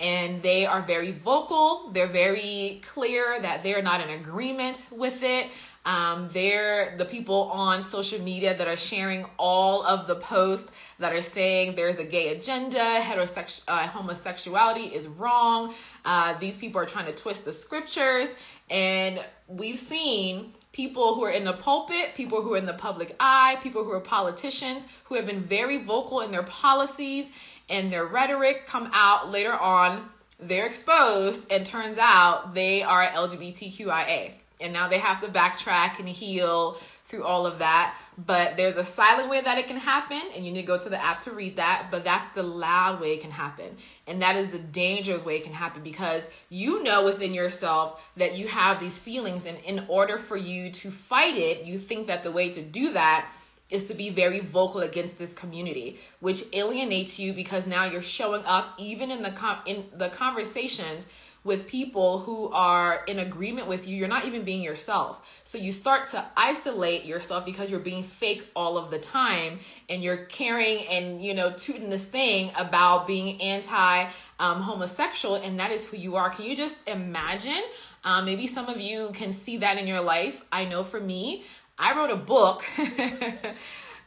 And 0.00 0.42
they 0.42 0.64
are 0.64 0.82
very 0.82 1.10
vocal. 1.10 1.90
They're 1.92 2.06
very 2.06 2.82
clear 2.92 3.40
that 3.40 3.64
they're 3.64 3.82
not 3.82 4.00
in 4.00 4.10
agreement 4.10 4.80
with 4.92 5.22
it. 5.22 5.48
Um, 5.88 6.28
they're 6.34 6.98
the 6.98 7.06
people 7.06 7.44
on 7.44 7.80
social 7.80 8.20
media 8.20 8.54
that 8.54 8.68
are 8.68 8.76
sharing 8.76 9.24
all 9.38 9.82
of 9.82 10.06
the 10.06 10.16
posts 10.16 10.70
that 10.98 11.14
are 11.14 11.22
saying 11.22 11.76
there's 11.76 11.96
a 11.96 12.04
gay 12.04 12.36
agenda, 12.36 13.00
heterosexual 13.00 13.62
uh, 13.68 13.86
homosexuality 13.86 14.94
is 14.94 15.06
wrong. 15.06 15.72
Uh, 16.04 16.38
these 16.38 16.58
people 16.58 16.78
are 16.78 16.84
trying 16.84 17.06
to 17.06 17.14
twist 17.14 17.46
the 17.46 17.54
scriptures, 17.54 18.28
and 18.68 19.24
we've 19.46 19.78
seen 19.78 20.52
people 20.72 21.14
who 21.14 21.24
are 21.24 21.30
in 21.30 21.44
the 21.44 21.54
pulpit, 21.54 22.14
people 22.14 22.42
who 22.42 22.52
are 22.52 22.58
in 22.58 22.66
the 22.66 22.74
public 22.74 23.16
eye, 23.18 23.56
people 23.62 23.82
who 23.82 23.90
are 23.92 24.00
politicians 24.00 24.84
who 25.04 25.14
have 25.14 25.24
been 25.24 25.44
very 25.44 25.82
vocal 25.82 26.20
in 26.20 26.30
their 26.30 26.42
policies 26.42 27.30
and 27.70 27.90
their 27.90 28.04
rhetoric 28.04 28.66
come 28.66 28.90
out 28.92 29.30
later 29.30 29.54
on. 29.54 30.10
They're 30.38 30.66
exposed, 30.66 31.50
and 31.50 31.64
turns 31.64 31.96
out 31.96 32.52
they 32.52 32.82
are 32.82 33.08
LGBTQIA 33.08 34.32
and 34.60 34.72
now 34.72 34.88
they 34.88 34.98
have 34.98 35.20
to 35.22 35.28
backtrack 35.28 35.98
and 35.98 36.08
heal 36.08 36.78
through 37.08 37.24
all 37.24 37.46
of 37.46 37.58
that. 37.58 37.94
But 38.18 38.56
there's 38.56 38.76
a 38.76 38.84
silent 38.84 39.30
way 39.30 39.40
that 39.40 39.58
it 39.58 39.68
can 39.68 39.76
happen, 39.76 40.20
and 40.34 40.44
you 40.44 40.50
need 40.52 40.62
to 40.62 40.66
go 40.66 40.78
to 40.78 40.88
the 40.88 41.02
app 41.02 41.20
to 41.20 41.30
read 41.30 41.56
that. 41.56 41.88
But 41.90 42.02
that's 42.02 42.28
the 42.34 42.42
loud 42.42 43.00
way 43.00 43.14
it 43.14 43.20
can 43.20 43.30
happen. 43.30 43.76
And 44.06 44.20
that 44.22 44.36
is 44.36 44.50
the 44.50 44.58
dangerous 44.58 45.24
way 45.24 45.36
it 45.36 45.44
can 45.44 45.52
happen 45.52 45.82
because 45.82 46.24
you 46.48 46.82
know 46.82 47.04
within 47.04 47.32
yourself 47.32 48.00
that 48.16 48.36
you 48.36 48.48
have 48.48 48.80
these 48.80 48.98
feelings. 48.98 49.44
And 49.46 49.58
in 49.58 49.84
order 49.88 50.18
for 50.18 50.36
you 50.36 50.72
to 50.72 50.90
fight 50.90 51.36
it, 51.36 51.64
you 51.64 51.78
think 51.78 52.08
that 52.08 52.24
the 52.24 52.32
way 52.32 52.52
to 52.52 52.60
do 52.60 52.92
that 52.94 53.30
is 53.70 53.86
to 53.86 53.94
be 53.94 54.10
very 54.10 54.40
vocal 54.40 54.80
against 54.80 55.18
this 55.18 55.34
community, 55.34 56.00
which 56.20 56.44
alienates 56.52 57.18
you 57.18 57.32
because 57.32 57.66
now 57.66 57.84
you're 57.84 58.02
showing 58.02 58.44
up 58.44 58.74
even 58.78 59.10
in 59.10 59.22
the 59.22 59.30
com- 59.30 59.60
in 59.66 59.84
the 59.94 60.08
conversations 60.08 61.04
with 61.44 61.66
people 61.66 62.20
who 62.20 62.48
are 62.48 63.04
in 63.06 63.18
agreement 63.18 63.68
with 63.68 63.86
you, 63.86 63.96
you're 63.96 64.08
not 64.08 64.26
even 64.26 64.44
being 64.44 64.62
yourself. 64.62 65.18
So 65.44 65.56
you 65.58 65.72
start 65.72 66.10
to 66.10 66.24
isolate 66.36 67.04
yourself 67.04 67.44
because 67.44 67.70
you're 67.70 67.80
being 67.80 68.04
fake 68.04 68.44
all 68.54 68.76
of 68.76 68.90
the 68.90 68.98
time 68.98 69.60
and 69.88 70.02
you're 70.02 70.26
caring 70.26 70.86
and, 70.86 71.24
you 71.24 71.34
know, 71.34 71.52
tooting 71.52 71.90
this 71.90 72.04
thing 72.04 72.52
about 72.56 73.06
being 73.06 73.40
anti 73.40 74.10
um, 74.40 74.62
homosexual, 74.62 75.36
and 75.36 75.58
that 75.58 75.72
is 75.72 75.84
who 75.86 75.96
you 75.96 76.16
are. 76.16 76.30
Can 76.30 76.44
you 76.44 76.56
just 76.56 76.76
imagine? 76.86 77.62
Um, 78.04 78.24
maybe 78.24 78.46
some 78.46 78.68
of 78.68 78.80
you 78.80 79.10
can 79.14 79.32
see 79.32 79.58
that 79.58 79.78
in 79.78 79.86
your 79.86 80.00
life. 80.00 80.40
I 80.52 80.64
know 80.64 80.84
for 80.84 81.00
me, 81.00 81.44
I 81.78 81.96
wrote 81.96 82.10
a 82.10 82.16
book. 82.16 82.64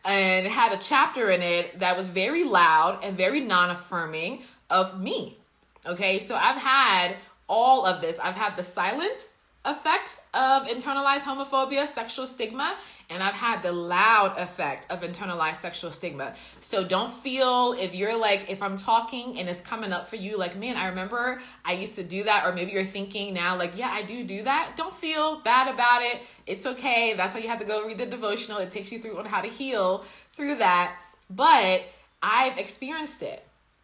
and 0.04 0.48
had 0.48 0.74
a 0.74 0.80
chapter 0.82 1.30
in 1.30 1.42
it 1.42 1.80
that 1.80 1.96
was 1.96 2.08
very 2.08 2.44
loud 2.44 3.00
and 3.04 3.16
very 3.16 3.42
non 3.42 3.70
affirming 3.70 4.44
of 4.70 5.00
me. 5.00 5.38
Okay, 5.86 6.20
so 6.20 6.36
I've 6.36 6.58
had 6.58 7.16
all 7.48 7.86
of 7.86 8.02
this. 8.02 8.18
I've 8.20 8.36
had 8.36 8.56
the 8.56 8.64
silent 8.64 9.18
effect 9.64 10.20
of 10.34 10.64
internalized 10.64 11.22
homophobia, 11.22 11.88
sexual 11.88 12.26
stigma, 12.26 12.78
and 13.10 13.22
I've 13.22 13.36
had 13.36 13.62
the 13.62 13.72
loud 13.72 14.40
effect 14.40 14.90
of 14.90 15.02
internalized 15.02 15.58
sexual 15.58 15.92
stigma. 15.92 16.36
So 16.62 16.84
don't 16.84 17.14
feel 17.22 17.74
if 17.74 17.94
you're 17.94 18.18
like, 18.18 18.50
if 18.50 18.62
I'm 18.62 18.78
talking 18.78 19.38
and 19.38 19.50
it's 19.50 19.60
coming 19.60 19.92
up 19.92 20.10
for 20.10 20.16
you, 20.16 20.38
like, 20.38 20.56
man, 20.56 20.78
I 20.78 20.88
remember 20.88 21.42
I 21.66 21.74
used 21.74 21.96
to 21.96 22.04
do 22.04 22.24
that, 22.24 22.46
or 22.46 22.54
maybe 22.54 22.72
you're 22.72 22.86
thinking 22.86 23.34
now, 23.34 23.58
like, 23.58 23.74
yeah, 23.76 23.90
I 23.90 24.04
do 24.04 24.24
do 24.24 24.44
that. 24.44 24.74
Don't 24.78 24.96
feel 24.96 25.42
bad 25.42 25.72
about 25.72 26.02
it. 26.04 26.22
It's 26.48 26.66
okay. 26.66 27.16
That's 27.16 27.34
why 27.36 27.42
you 27.42 27.50
have 27.50 27.60
to 27.60 27.66
go 27.66 27.86
read 27.86 27.98
the 27.98 28.06
devotional. 28.06 28.60
It 28.60 28.72
takes 28.72 28.92
you 28.92 29.00
through 29.00 29.18
on 29.20 29.26
how 29.26 29.42
to 29.42 29.50
heal 29.50 30.06
through 30.36 30.56
that. 30.56 30.96
But 31.30 31.82
I've 32.24 32.58
experienced 32.58 33.22
it, 33.22 33.44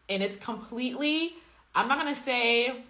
and 0.09 0.23
it's 0.23 0.37
completely, 0.37 1.33
I'm 1.77 1.87
not 1.87 1.99
gonna 1.99 2.15
say 2.15 2.83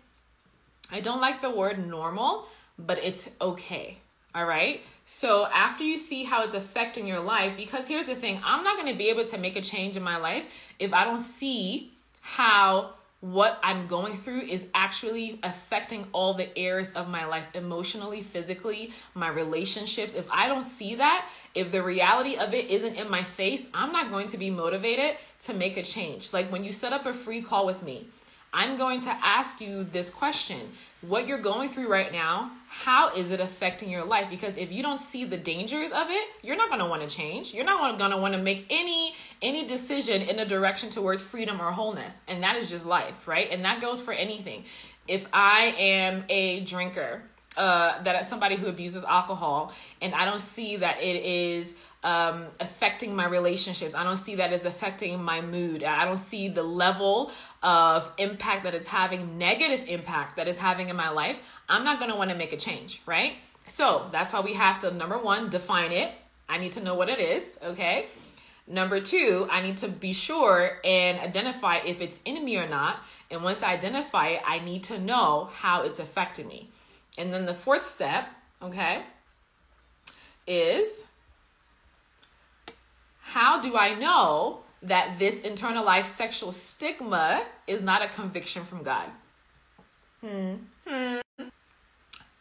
I 0.91 1.01
don't 1.01 1.20
like 1.20 1.41
the 1.41 1.50
word 1.50 1.86
normal, 1.86 2.48
but 2.79 3.00
it's 3.00 3.29
okay. 3.41 3.98
All 4.34 4.46
right. 4.46 4.82
So 5.06 5.46
after 5.46 5.84
you 5.84 5.98
see 5.98 6.24
how 6.24 6.44
it's 6.44 6.53
affecting 6.53 7.08
your 7.08 7.20
life, 7.20 7.58
because 7.58 7.88
here's 7.88 8.08
the 8.08 8.15
thing 8.15 8.41
I'm 8.46 8.63
not 8.63 8.77
going 8.77 8.91
to 8.91 8.98
be 8.98 9.10
able 9.10 9.25
to 9.25 9.38
make 9.38 9.56
a 9.56 9.62
change 9.62 9.96
in 9.98 10.03
my 10.03 10.17
life 10.17 10.44
if 10.79 10.94
I 10.94 11.03
don't 11.06 11.22
see 11.22 11.91
how 12.22 12.94
what 13.20 13.60
I'm 13.63 13.88
going 13.88 14.20
through 14.20 14.41
is 14.41 14.67
actually 14.75 15.39
affecting 15.44 16.08
all 16.13 16.36
the 16.36 16.56
areas 16.58 16.91
of 16.91 17.08
my 17.08 17.25
life 17.25 17.46
emotionally, 17.56 18.22
physically, 18.22 18.94
my 19.15 19.29
relationships. 19.29 20.13
If 20.13 20.29
I 20.29 20.48
don't 20.48 20.65
see 20.65 20.96
that, 20.96 21.27
if 21.56 21.72
the 21.72 21.82
reality 21.82 22.36
of 22.36 22.53
it 22.53 22.70
isn't 22.70 22.96
in 22.96 23.10
my 23.10 23.24
face, 23.24 23.65
I'm 23.74 23.91
not 23.91 24.12
going 24.12 24.29
to 24.29 24.38
be 24.38 24.51
motivated 24.51 25.17
to 25.46 25.53
make 25.53 25.77
a 25.77 25.84
change. 25.84 26.32
Like 26.32 26.51
when 26.51 26.63
you 26.63 26.72
set 26.72 26.94
up 26.94 27.06
a 27.06 27.13
free 27.13 27.41
call 27.41 27.65
with 27.65 27.82
me, 27.82 28.08
I'm 28.57 28.75
going 28.75 29.01
to 29.01 29.09
ask 29.09 29.61
you 29.61 29.83
this 29.83 30.09
question. 30.09 30.71
What 31.01 31.27
you're 31.27 31.43
going 31.43 31.69
through 31.69 31.89
right 31.89 32.11
now, 32.11 32.53
how 32.67 33.15
is 33.15 33.29
it 33.29 33.39
affecting 33.39 33.87
your 33.87 34.03
life? 34.03 34.31
Because 34.31 34.57
if 34.57 34.71
you 34.71 34.81
don't 34.81 34.99
see 34.99 35.25
the 35.25 35.37
dangers 35.37 35.91
of 35.91 36.07
it, 36.09 36.27
you're 36.41 36.55
not 36.55 36.69
going 36.69 36.79
to 36.79 36.87
want 36.87 37.07
to 37.07 37.15
change. 37.15 37.53
You're 37.53 37.65
not 37.65 37.99
going 37.99 38.09
to 38.09 38.17
want 38.17 38.33
to 38.33 38.41
make 38.41 38.65
any 38.71 39.13
any 39.43 39.67
decision 39.67 40.23
in 40.23 40.39
a 40.39 40.45
direction 40.45 40.89
towards 40.89 41.21
freedom 41.21 41.61
or 41.61 41.71
wholeness. 41.71 42.15
And 42.27 42.41
that 42.41 42.55
is 42.55 42.67
just 42.67 42.83
life, 42.83 43.27
right? 43.27 43.47
And 43.51 43.63
that 43.63 43.79
goes 43.79 44.01
for 44.01 44.11
anything. 44.11 44.65
If 45.07 45.27
I 45.31 45.75
am 45.77 46.23
a 46.27 46.61
drinker, 46.61 47.21
uh, 47.57 48.01
that 48.03 48.25
somebody 48.25 48.55
who 48.55 48.65
abuses 48.65 49.03
alcohol, 49.03 49.71
and 50.01 50.15
I 50.15 50.25
don't 50.25 50.41
see 50.41 50.77
that 50.77 51.01
it 51.01 51.23
is 51.23 51.75
um, 52.03 52.47
affecting 52.59 53.15
my 53.15 53.25
relationships. 53.25 53.95
I 53.95 54.03
don't 54.03 54.17
see 54.17 54.35
that 54.35 54.53
as 54.53 54.65
affecting 54.65 55.21
my 55.21 55.41
mood. 55.41 55.83
I 55.83 56.05
don't 56.05 56.19
see 56.19 56.47
the 56.47 56.63
level 56.63 57.31
of 57.63 58.11
impact 58.17 58.63
that 58.63 58.75
it's 58.75 58.87
having, 58.87 59.37
negative 59.37 59.87
impact 59.87 60.37
that 60.37 60.47
it's 60.47 60.59
having 60.59 60.89
in 60.89 60.95
my 60.95 61.09
life. 61.09 61.37
I'm 61.67 61.83
not 61.83 61.99
going 61.99 62.11
to 62.11 62.17
want 62.17 62.29
to 62.29 62.35
make 62.35 62.53
a 62.53 62.57
change, 62.57 63.01
right? 63.05 63.33
So 63.67 64.07
that's 64.11 64.31
why 64.31 64.41
we 64.41 64.53
have 64.53 64.81
to, 64.81 64.91
number 64.91 65.17
one, 65.17 65.49
define 65.49 65.91
it. 65.91 66.13
I 66.47 66.57
need 66.57 66.73
to 66.73 66.81
know 66.81 66.95
what 66.95 67.09
it 67.09 67.19
is, 67.19 67.43
okay? 67.61 68.07
Number 68.67 69.01
two, 69.01 69.47
I 69.49 69.61
need 69.61 69.77
to 69.79 69.87
be 69.87 70.13
sure 70.13 70.79
and 70.83 71.19
identify 71.19 71.77
if 71.77 71.99
it's 72.01 72.19
in 72.25 72.43
me 72.43 72.57
or 72.57 72.67
not. 72.67 72.99
And 73.31 73.43
once 73.43 73.63
I 73.63 73.73
identify 73.73 74.29
it, 74.29 74.41
I 74.45 74.59
need 74.59 74.83
to 74.85 74.99
know 74.99 75.49
how 75.53 75.83
it's 75.83 75.99
affecting 75.99 76.47
me. 76.47 76.69
And 77.17 77.33
then 77.33 77.45
the 77.45 77.53
fourth 77.53 77.89
step, 77.89 78.29
okay, 78.61 79.03
is 80.45 81.01
how 83.34 83.62
do 83.62 83.75
I 83.75 83.93
know 83.93 84.60
that 84.81 85.19
this 85.19 85.36
internalized 85.36 86.15
sexual 86.15 86.51
stigma 86.51 87.46
is 87.67 87.81
not 87.81 88.01
a 88.01 88.07
conviction 88.10 88.65
from 88.65 88.84
God? 88.84 89.10
Hmm. 90.22 90.53
Hmm. 90.88 91.17
Uh, 91.39 91.46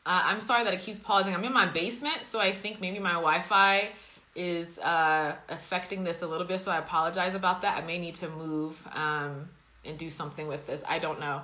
I'm 0.05 0.41
sorry 0.41 0.63
that 0.63 0.73
it 0.73 0.81
keeps 0.81 1.01
pausing. 1.01 1.35
I'm 1.35 1.45
in 1.45 1.53
my 1.53 1.67
basement, 1.67 2.25
so 2.25 2.39
I 2.39 2.55
think 2.55 2.81
maybe 2.81 3.01
my 3.01 3.15
Wi 3.15 3.43
Fi 3.43 3.89
is 4.37 4.79
uh, 4.79 5.35
affecting 5.49 6.05
this 6.05 6.23
a 6.23 6.27
little 6.27 6.47
bit, 6.47 6.61
so 6.61 6.71
I 6.71 6.79
apologize 6.79 7.35
about 7.35 7.63
that. 7.63 7.77
I 7.77 7.85
may 7.85 7.99
need 7.99 8.15
to 8.17 8.29
move 8.29 8.77
um, 8.93 9.49
and 9.85 9.99
do 9.99 10.09
something 10.09 10.47
with 10.47 10.67
this. 10.69 10.83
I 10.87 11.01
don't 11.01 11.19
know. 11.19 11.43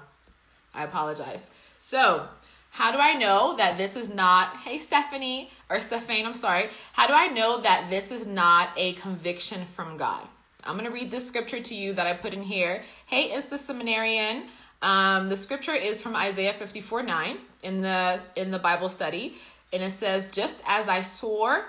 I 0.72 0.84
apologize. 0.84 1.48
So, 1.80 2.28
how 2.72 2.90
do 2.90 2.96
I 2.96 3.12
know 3.12 3.54
that 3.58 3.76
this 3.76 3.96
is 3.96 4.08
not, 4.08 4.56
hey 4.64 4.78
Stephanie, 4.78 5.50
or 5.68 5.78
Stephane, 5.78 6.24
I'm 6.24 6.36
sorry. 6.36 6.70
How 6.94 7.06
do 7.06 7.12
I 7.12 7.28
know 7.28 7.60
that 7.60 7.90
this 7.90 8.10
is 8.10 8.26
not 8.26 8.70
a 8.78 8.94
conviction 8.94 9.66
from 9.76 9.98
God? 9.98 10.26
I'm 10.64 10.78
going 10.78 10.88
to 10.88 10.94
read 10.94 11.10
this 11.10 11.26
scripture 11.26 11.62
to 11.62 11.74
you 11.74 11.92
that 11.92 12.06
I 12.06 12.14
put 12.14 12.32
in 12.32 12.42
here. 12.42 12.82
Hey, 13.06 13.24
it's 13.24 13.48
the 13.48 13.58
seminarian. 13.58 14.48
Um, 14.80 15.28
the 15.28 15.36
scripture 15.36 15.74
is 15.74 16.00
from 16.00 16.16
Isaiah 16.16 16.54
54 16.54 17.02
9 17.02 17.38
in 17.62 17.82
the 17.82 18.20
in 18.36 18.50
the 18.50 18.58
Bible 18.58 18.88
study. 18.88 19.36
And 19.70 19.82
it 19.82 19.92
says, 19.92 20.30
just 20.30 20.56
as 20.66 20.88
I 20.88 21.02
swore, 21.02 21.66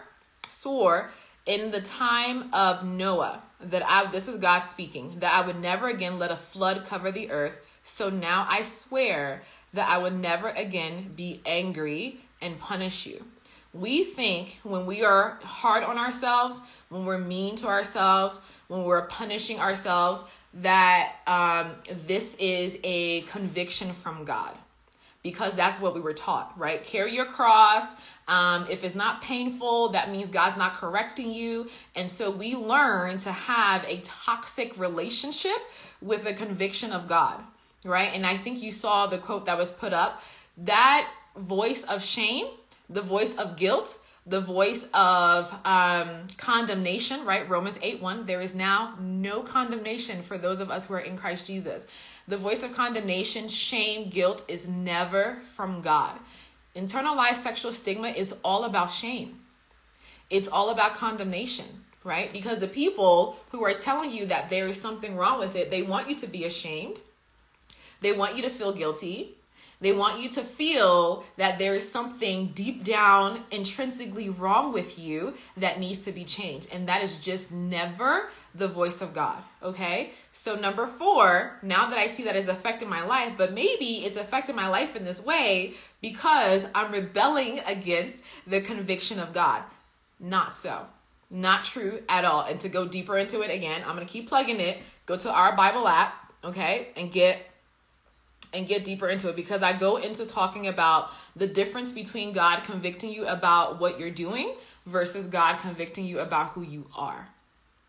swore 0.49 1.11
in 1.45 1.71
the 1.71 1.81
time 1.81 2.53
of 2.53 2.85
Noah, 2.85 3.43
that 3.59 3.83
I 3.85 4.09
this 4.09 4.29
is 4.29 4.39
God 4.39 4.61
speaking, 4.61 5.19
that 5.19 5.33
I 5.33 5.45
would 5.45 5.59
never 5.59 5.89
again 5.89 6.17
let 6.17 6.31
a 6.31 6.39
flood 6.53 6.85
cover 6.87 7.11
the 7.11 7.29
earth. 7.29 7.55
So 7.83 8.09
now 8.09 8.47
I 8.49 8.63
swear 8.63 9.43
that 9.73 9.89
I 9.89 9.97
would 9.97 10.17
never 10.19 10.49
again 10.49 11.13
be 11.15 11.41
angry 11.45 12.19
and 12.41 12.59
punish 12.59 13.05
you. 13.05 13.23
we 13.73 14.03
think 14.03 14.59
when 14.63 14.85
we 14.85 15.03
are 15.03 15.39
hard 15.41 15.83
on 15.83 15.97
ourselves, 15.97 16.59
when 16.89 17.05
we're 17.05 17.17
mean 17.17 17.55
to 17.57 17.67
ourselves, 17.67 18.39
when 18.67 18.83
we're 18.83 19.07
punishing 19.07 19.59
ourselves, 19.59 20.23
that 20.53 21.15
um, 21.25 21.71
this 22.05 22.35
is 22.35 22.77
a 22.83 23.21
conviction 23.21 23.93
from 24.03 24.25
God 24.25 24.55
because 25.23 25.53
that's 25.55 25.81
what 25.81 25.95
we 25.95 26.01
were 26.01 26.13
taught, 26.13 26.53
right? 26.59 26.83
Carry 26.83 27.15
your 27.15 27.25
cross. 27.25 27.85
Um, 28.27 28.67
if 28.69 28.83
it's 28.83 28.93
not 28.93 29.21
painful, 29.21 29.93
that 29.93 30.11
means 30.11 30.29
God's 30.29 30.57
not 30.57 30.75
correcting 30.75 31.31
you. 31.31 31.69
And 31.95 32.11
so 32.11 32.29
we 32.29 32.55
learn 32.55 33.17
to 33.19 33.31
have 33.31 33.83
a 33.85 34.01
toxic 34.03 34.77
relationship 34.77 35.57
with 36.01 36.25
the 36.25 36.33
conviction 36.33 36.91
of 36.91 37.07
God, 37.07 37.41
right? 37.85 38.11
And 38.13 38.25
I 38.25 38.37
think 38.37 38.61
you 38.61 38.71
saw 38.71 39.07
the 39.07 39.17
quote 39.17 39.45
that 39.45 39.57
was 39.57 39.71
put 39.71 39.93
up 39.93 40.21
that 40.57 41.09
voice 41.35 41.83
of 41.83 42.03
shame, 42.03 42.47
the 42.89 43.01
voice 43.01 43.35
of 43.35 43.57
guilt, 43.57 43.97
the 44.25 44.39
voice 44.39 44.85
of 44.93 45.53
um, 45.65 46.27
condemnation, 46.37 47.25
right? 47.25 47.49
Romans 47.49 47.77
8 47.81 48.01
1. 48.01 48.25
There 48.25 48.41
is 48.41 48.55
now 48.55 48.95
no 48.99 49.41
condemnation 49.41 50.23
for 50.23 50.37
those 50.37 50.59
of 50.59 50.71
us 50.71 50.85
who 50.85 50.93
are 50.93 50.99
in 50.99 51.17
Christ 51.17 51.45
Jesus. 51.45 51.83
The 52.27 52.37
voice 52.37 52.63
of 52.63 52.73
condemnation, 52.73 53.49
shame, 53.49 54.09
guilt 54.09 54.43
is 54.47 54.67
never 54.67 55.39
from 55.55 55.81
God. 55.81 56.19
Internalized 56.75 57.43
sexual 57.43 57.73
stigma 57.73 58.09
is 58.09 58.33
all 58.43 58.63
about 58.63 58.91
shame, 58.91 59.39
it's 60.29 60.47
all 60.47 60.69
about 60.69 60.95
condemnation, 60.95 61.83
right? 62.03 62.31
Because 62.31 62.59
the 62.59 62.67
people 62.67 63.37
who 63.51 63.63
are 63.63 63.73
telling 63.73 64.11
you 64.11 64.25
that 64.27 64.49
there 64.49 64.67
is 64.67 64.79
something 64.79 65.15
wrong 65.15 65.39
with 65.39 65.55
it, 65.55 65.69
they 65.69 65.83
want 65.83 66.09
you 66.09 66.15
to 66.15 66.27
be 66.27 66.45
ashamed, 66.45 66.99
they 68.03 68.11
want 68.11 68.35
you 68.35 68.43
to 68.43 68.49
feel 68.49 68.73
guilty 68.73 69.35
they 69.83 69.91
want 69.91 70.21
you 70.21 70.29
to 70.29 70.41
feel 70.41 71.25
that 71.35 71.59
there 71.59 71.75
is 71.75 71.91
something 71.91 72.53
deep 72.55 72.85
down 72.85 73.43
intrinsically 73.51 74.29
wrong 74.29 74.71
with 74.71 74.97
you 74.97 75.33
that 75.57 75.77
needs 75.77 76.05
to 76.05 76.13
be 76.13 76.23
changed. 76.23 76.69
And 76.71 76.87
that 76.87 77.03
is 77.03 77.17
just 77.17 77.51
never 77.51 78.29
the 78.55 78.69
voice 78.69 79.01
of 79.01 79.13
God. 79.13 79.43
Okay. 79.61 80.11
So, 80.31 80.55
number 80.55 80.87
four, 80.87 81.59
now 81.61 81.89
that 81.89 81.99
I 81.99 82.07
see 82.07 82.23
that 82.23 82.37
it's 82.37 82.47
affecting 82.47 82.87
my 82.87 83.03
life, 83.03 83.33
but 83.37 83.51
maybe 83.51 84.05
it's 84.05 84.15
affecting 84.15 84.55
my 84.55 84.69
life 84.69 84.95
in 84.95 85.03
this 85.03 85.21
way 85.21 85.73
because 85.99 86.65
I'm 86.73 86.93
rebelling 86.93 87.59
against 87.59 88.15
the 88.47 88.61
conviction 88.61 89.19
of 89.19 89.33
God. 89.33 89.63
Not 90.17 90.53
so. 90.53 90.85
Not 91.29 91.65
true 91.65 91.99
at 92.07 92.23
all. 92.23 92.45
And 92.45 92.61
to 92.61 92.69
go 92.69 92.87
deeper 92.87 93.17
into 93.17 93.41
it 93.41 93.51
again, 93.51 93.81
I'm 93.85 93.97
going 93.97 94.07
to 94.07 94.13
keep 94.13 94.29
plugging 94.29 94.61
it. 94.61 94.77
Go 95.07 95.17
to 95.17 95.29
our 95.29 95.57
Bible 95.57 95.89
app, 95.89 96.31
okay, 96.45 96.87
and 96.95 97.11
get 97.11 97.41
and 98.53 98.67
get 98.67 98.83
deeper 98.83 99.09
into 99.09 99.29
it 99.29 99.35
because 99.35 99.63
I 99.63 99.73
go 99.73 99.97
into 99.97 100.25
talking 100.25 100.67
about 100.67 101.09
the 101.35 101.47
difference 101.47 101.91
between 101.91 102.33
God 102.33 102.63
convicting 102.65 103.11
you 103.11 103.27
about 103.27 103.79
what 103.79 103.99
you're 103.99 104.11
doing 104.11 104.55
versus 104.85 105.25
God 105.27 105.59
convicting 105.61 106.05
you 106.05 106.19
about 106.19 106.51
who 106.51 106.61
you 106.61 106.87
are. 106.95 107.29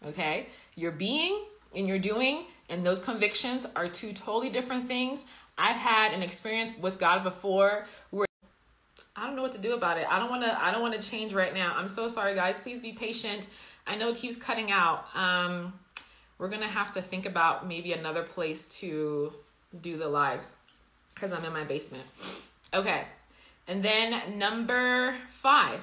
Okay? 0.06 0.48
Your 0.74 0.92
being 0.92 1.44
and 1.74 1.88
your 1.88 1.98
doing 1.98 2.44
and 2.68 2.84
those 2.84 3.02
convictions 3.02 3.66
are 3.76 3.88
two 3.88 4.12
totally 4.12 4.50
different 4.50 4.86
things. 4.86 5.24
I've 5.58 5.76
had 5.76 6.12
an 6.12 6.22
experience 6.22 6.72
with 6.80 6.98
God 6.98 7.22
before 7.24 7.86
where 8.10 8.26
I 9.16 9.26
don't 9.26 9.36
know 9.36 9.42
what 9.42 9.52
to 9.52 9.60
do 9.60 9.74
about 9.74 9.98
it. 9.98 10.06
I 10.08 10.18
don't 10.18 10.30
want 10.30 10.42
to 10.42 10.62
I 10.62 10.72
don't 10.72 10.82
want 10.82 11.00
to 11.00 11.08
change 11.08 11.32
right 11.32 11.54
now. 11.54 11.74
I'm 11.76 11.88
so 11.88 12.08
sorry 12.08 12.34
guys. 12.34 12.56
Please 12.62 12.80
be 12.80 12.92
patient. 12.92 13.46
I 13.86 13.96
know 13.96 14.10
it 14.10 14.16
keeps 14.16 14.36
cutting 14.36 14.70
out. 14.70 15.04
Um 15.14 15.74
we're 16.38 16.48
going 16.48 16.62
to 16.62 16.68
have 16.68 16.92
to 16.94 17.02
think 17.02 17.26
about 17.26 17.66
maybe 17.66 17.92
another 17.92 18.22
place 18.22 18.66
to 18.80 19.32
do 19.80 19.96
the 19.96 20.08
lives 20.08 20.52
because 21.14 21.32
I'm 21.32 21.44
in 21.44 21.52
my 21.52 21.64
basement. 21.64 22.04
Okay. 22.72 23.04
And 23.66 23.82
then 23.82 24.38
number 24.38 25.16
five, 25.42 25.80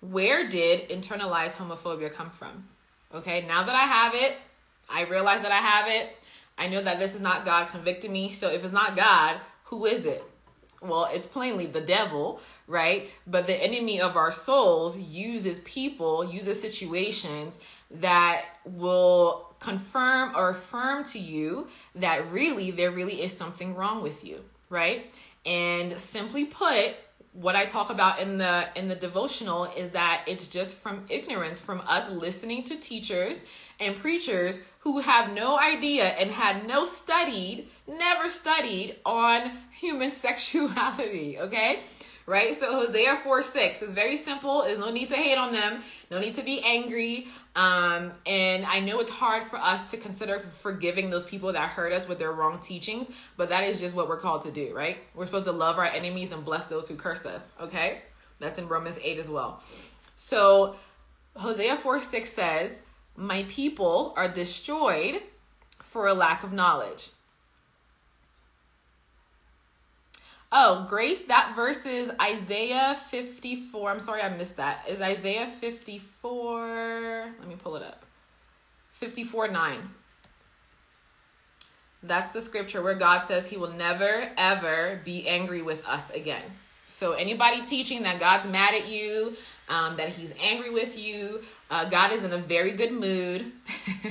where 0.00 0.48
did 0.48 0.88
internalized 0.88 1.52
homophobia 1.52 2.12
come 2.12 2.30
from? 2.30 2.64
Okay, 3.14 3.44
now 3.46 3.64
that 3.64 3.74
I 3.74 3.86
have 3.86 4.14
it, 4.14 4.36
I 4.88 5.02
realize 5.02 5.42
that 5.42 5.52
I 5.52 5.60
have 5.60 5.88
it. 5.88 6.16
I 6.58 6.68
know 6.68 6.82
that 6.82 6.98
this 6.98 7.14
is 7.14 7.20
not 7.20 7.44
God 7.44 7.68
convicting 7.70 8.12
me. 8.12 8.34
So 8.34 8.48
if 8.48 8.64
it's 8.64 8.72
not 8.72 8.96
God, 8.96 9.40
who 9.64 9.86
is 9.86 10.04
it? 10.04 10.22
Well, 10.82 11.08
it's 11.12 11.26
plainly 11.26 11.66
the 11.66 11.80
devil, 11.80 12.40
right? 12.66 13.10
But 13.26 13.46
the 13.46 13.54
enemy 13.54 14.00
of 14.00 14.16
our 14.16 14.32
souls 14.32 14.96
uses 14.96 15.60
people, 15.60 16.24
uses 16.30 16.60
situations 16.60 17.58
that 17.90 18.44
will 18.64 19.51
confirm 19.62 20.34
or 20.36 20.50
affirm 20.50 21.04
to 21.04 21.18
you 21.18 21.68
that 21.94 22.30
really 22.32 22.70
there 22.70 22.90
really 22.90 23.22
is 23.22 23.32
something 23.32 23.74
wrong 23.74 24.02
with 24.02 24.24
you, 24.24 24.40
right? 24.68 25.12
And 25.46 25.98
simply 26.00 26.46
put, 26.46 26.94
what 27.32 27.56
I 27.56 27.66
talk 27.66 27.90
about 27.90 28.20
in 28.20 28.38
the 28.38 28.64
in 28.76 28.88
the 28.88 28.94
devotional 28.94 29.64
is 29.64 29.92
that 29.92 30.24
it's 30.26 30.48
just 30.48 30.74
from 30.74 31.06
ignorance 31.08 31.58
from 31.58 31.80
us 31.80 32.10
listening 32.10 32.64
to 32.64 32.76
teachers 32.76 33.42
and 33.80 33.96
preachers 33.98 34.58
who 34.80 35.00
have 35.00 35.32
no 35.32 35.58
idea 35.58 36.04
and 36.04 36.30
had 36.30 36.66
no 36.66 36.84
studied, 36.84 37.68
never 37.86 38.28
studied 38.28 38.96
on 39.06 39.58
human 39.80 40.10
sexuality, 40.26 41.38
okay? 41.38 41.84
Right? 42.26 42.54
So 42.54 42.72
Hosea 42.72 43.20
4 43.24 43.42
6 43.42 43.82
is 43.82 43.92
very 43.92 44.16
simple. 44.16 44.62
There's 44.62 44.78
no 44.78 44.90
need 44.90 45.08
to 45.08 45.16
hate 45.16 45.38
on 45.38 45.52
them, 45.52 45.82
no 46.10 46.20
need 46.20 46.34
to 46.36 46.42
be 46.42 46.60
angry. 46.60 47.28
Um, 47.54 48.12
and 48.24 48.64
I 48.64 48.80
know 48.80 49.00
it's 49.00 49.10
hard 49.10 49.46
for 49.46 49.56
us 49.56 49.90
to 49.90 49.98
consider 49.98 50.46
forgiving 50.62 51.10
those 51.10 51.26
people 51.26 51.52
that 51.52 51.70
hurt 51.70 51.92
us 51.92 52.08
with 52.08 52.18
their 52.18 52.32
wrong 52.32 52.60
teachings, 52.60 53.08
but 53.36 53.50
that 53.50 53.64
is 53.64 53.78
just 53.78 53.94
what 53.94 54.08
we're 54.08 54.20
called 54.20 54.42
to 54.42 54.50
do, 54.50 54.74
right? 54.74 54.98
We're 55.14 55.26
supposed 55.26 55.44
to 55.44 55.52
love 55.52 55.78
our 55.78 55.84
enemies 55.84 56.32
and 56.32 56.44
bless 56.44 56.66
those 56.66 56.88
who 56.88 56.96
curse 56.96 57.26
us, 57.26 57.42
okay? 57.60 58.02
That's 58.38 58.58
in 58.58 58.68
Romans 58.68 58.96
8 59.02 59.18
as 59.18 59.28
well. 59.28 59.62
So 60.16 60.76
Hosea 61.36 61.78
4 61.82 62.00
6 62.00 62.32
says, 62.32 62.70
My 63.16 63.44
people 63.44 64.14
are 64.16 64.28
destroyed 64.28 65.20
for 65.80 66.06
a 66.06 66.14
lack 66.14 66.42
of 66.44 66.52
knowledge. 66.52 67.10
Oh, 70.54 70.86
Grace, 70.90 71.22
that 71.28 71.54
verse 71.56 71.86
is 71.86 72.10
Isaiah 72.20 72.98
54. 73.10 73.90
I'm 73.90 74.00
sorry 74.00 74.20
I 74.20 74.28
missed 74.36 74.58
that. 74.58 74.84
Is 74.86 75.00
Isaiah 75.00 75.50
54. 75.62 77.32
Let 77.38 77.48
me 77.48 77.56
pull 77.56 77.76
it 77.76 77.82
up. 77.82 78.04
54 79.00 79.48
9. 79.48 79.88
That's 82.02 82.30
the 82.32 82.42
scripture 82.42 82.82
where 82.82 82.94
God 82.94 83.26
says 83.26 83.46
he 83.46 83.56
will 83.56 83.72
never, 83.72 84.30
ever 84.36 85.00
be 85.04 85.26
angry 85.26 85.62
with 85.62 85.82
us 85.86 86.10
again. 86.10 86.42
So, 86.86 87.12
anybody 87.12 87.64
teaching 87.64 88.02
that 88.02 88.20
God's 88.20 88.46
mad 88.46 88.74
at 88.74 88.88
you, 88.88 89.36
um, 89.70 89.96
that 89.96 90.10
he's 90.10 90.32
angry 90.38 90.70
with 90.70 90.98
you, 90.98 91.42
uh, 91.70 91.88
God 91.88 92.12
is 92.12 92.24
in 92.24 92.32
a 92.32 92.38
very 92.38 92.76
good 92.76 92.92
mood. 92.92 93.52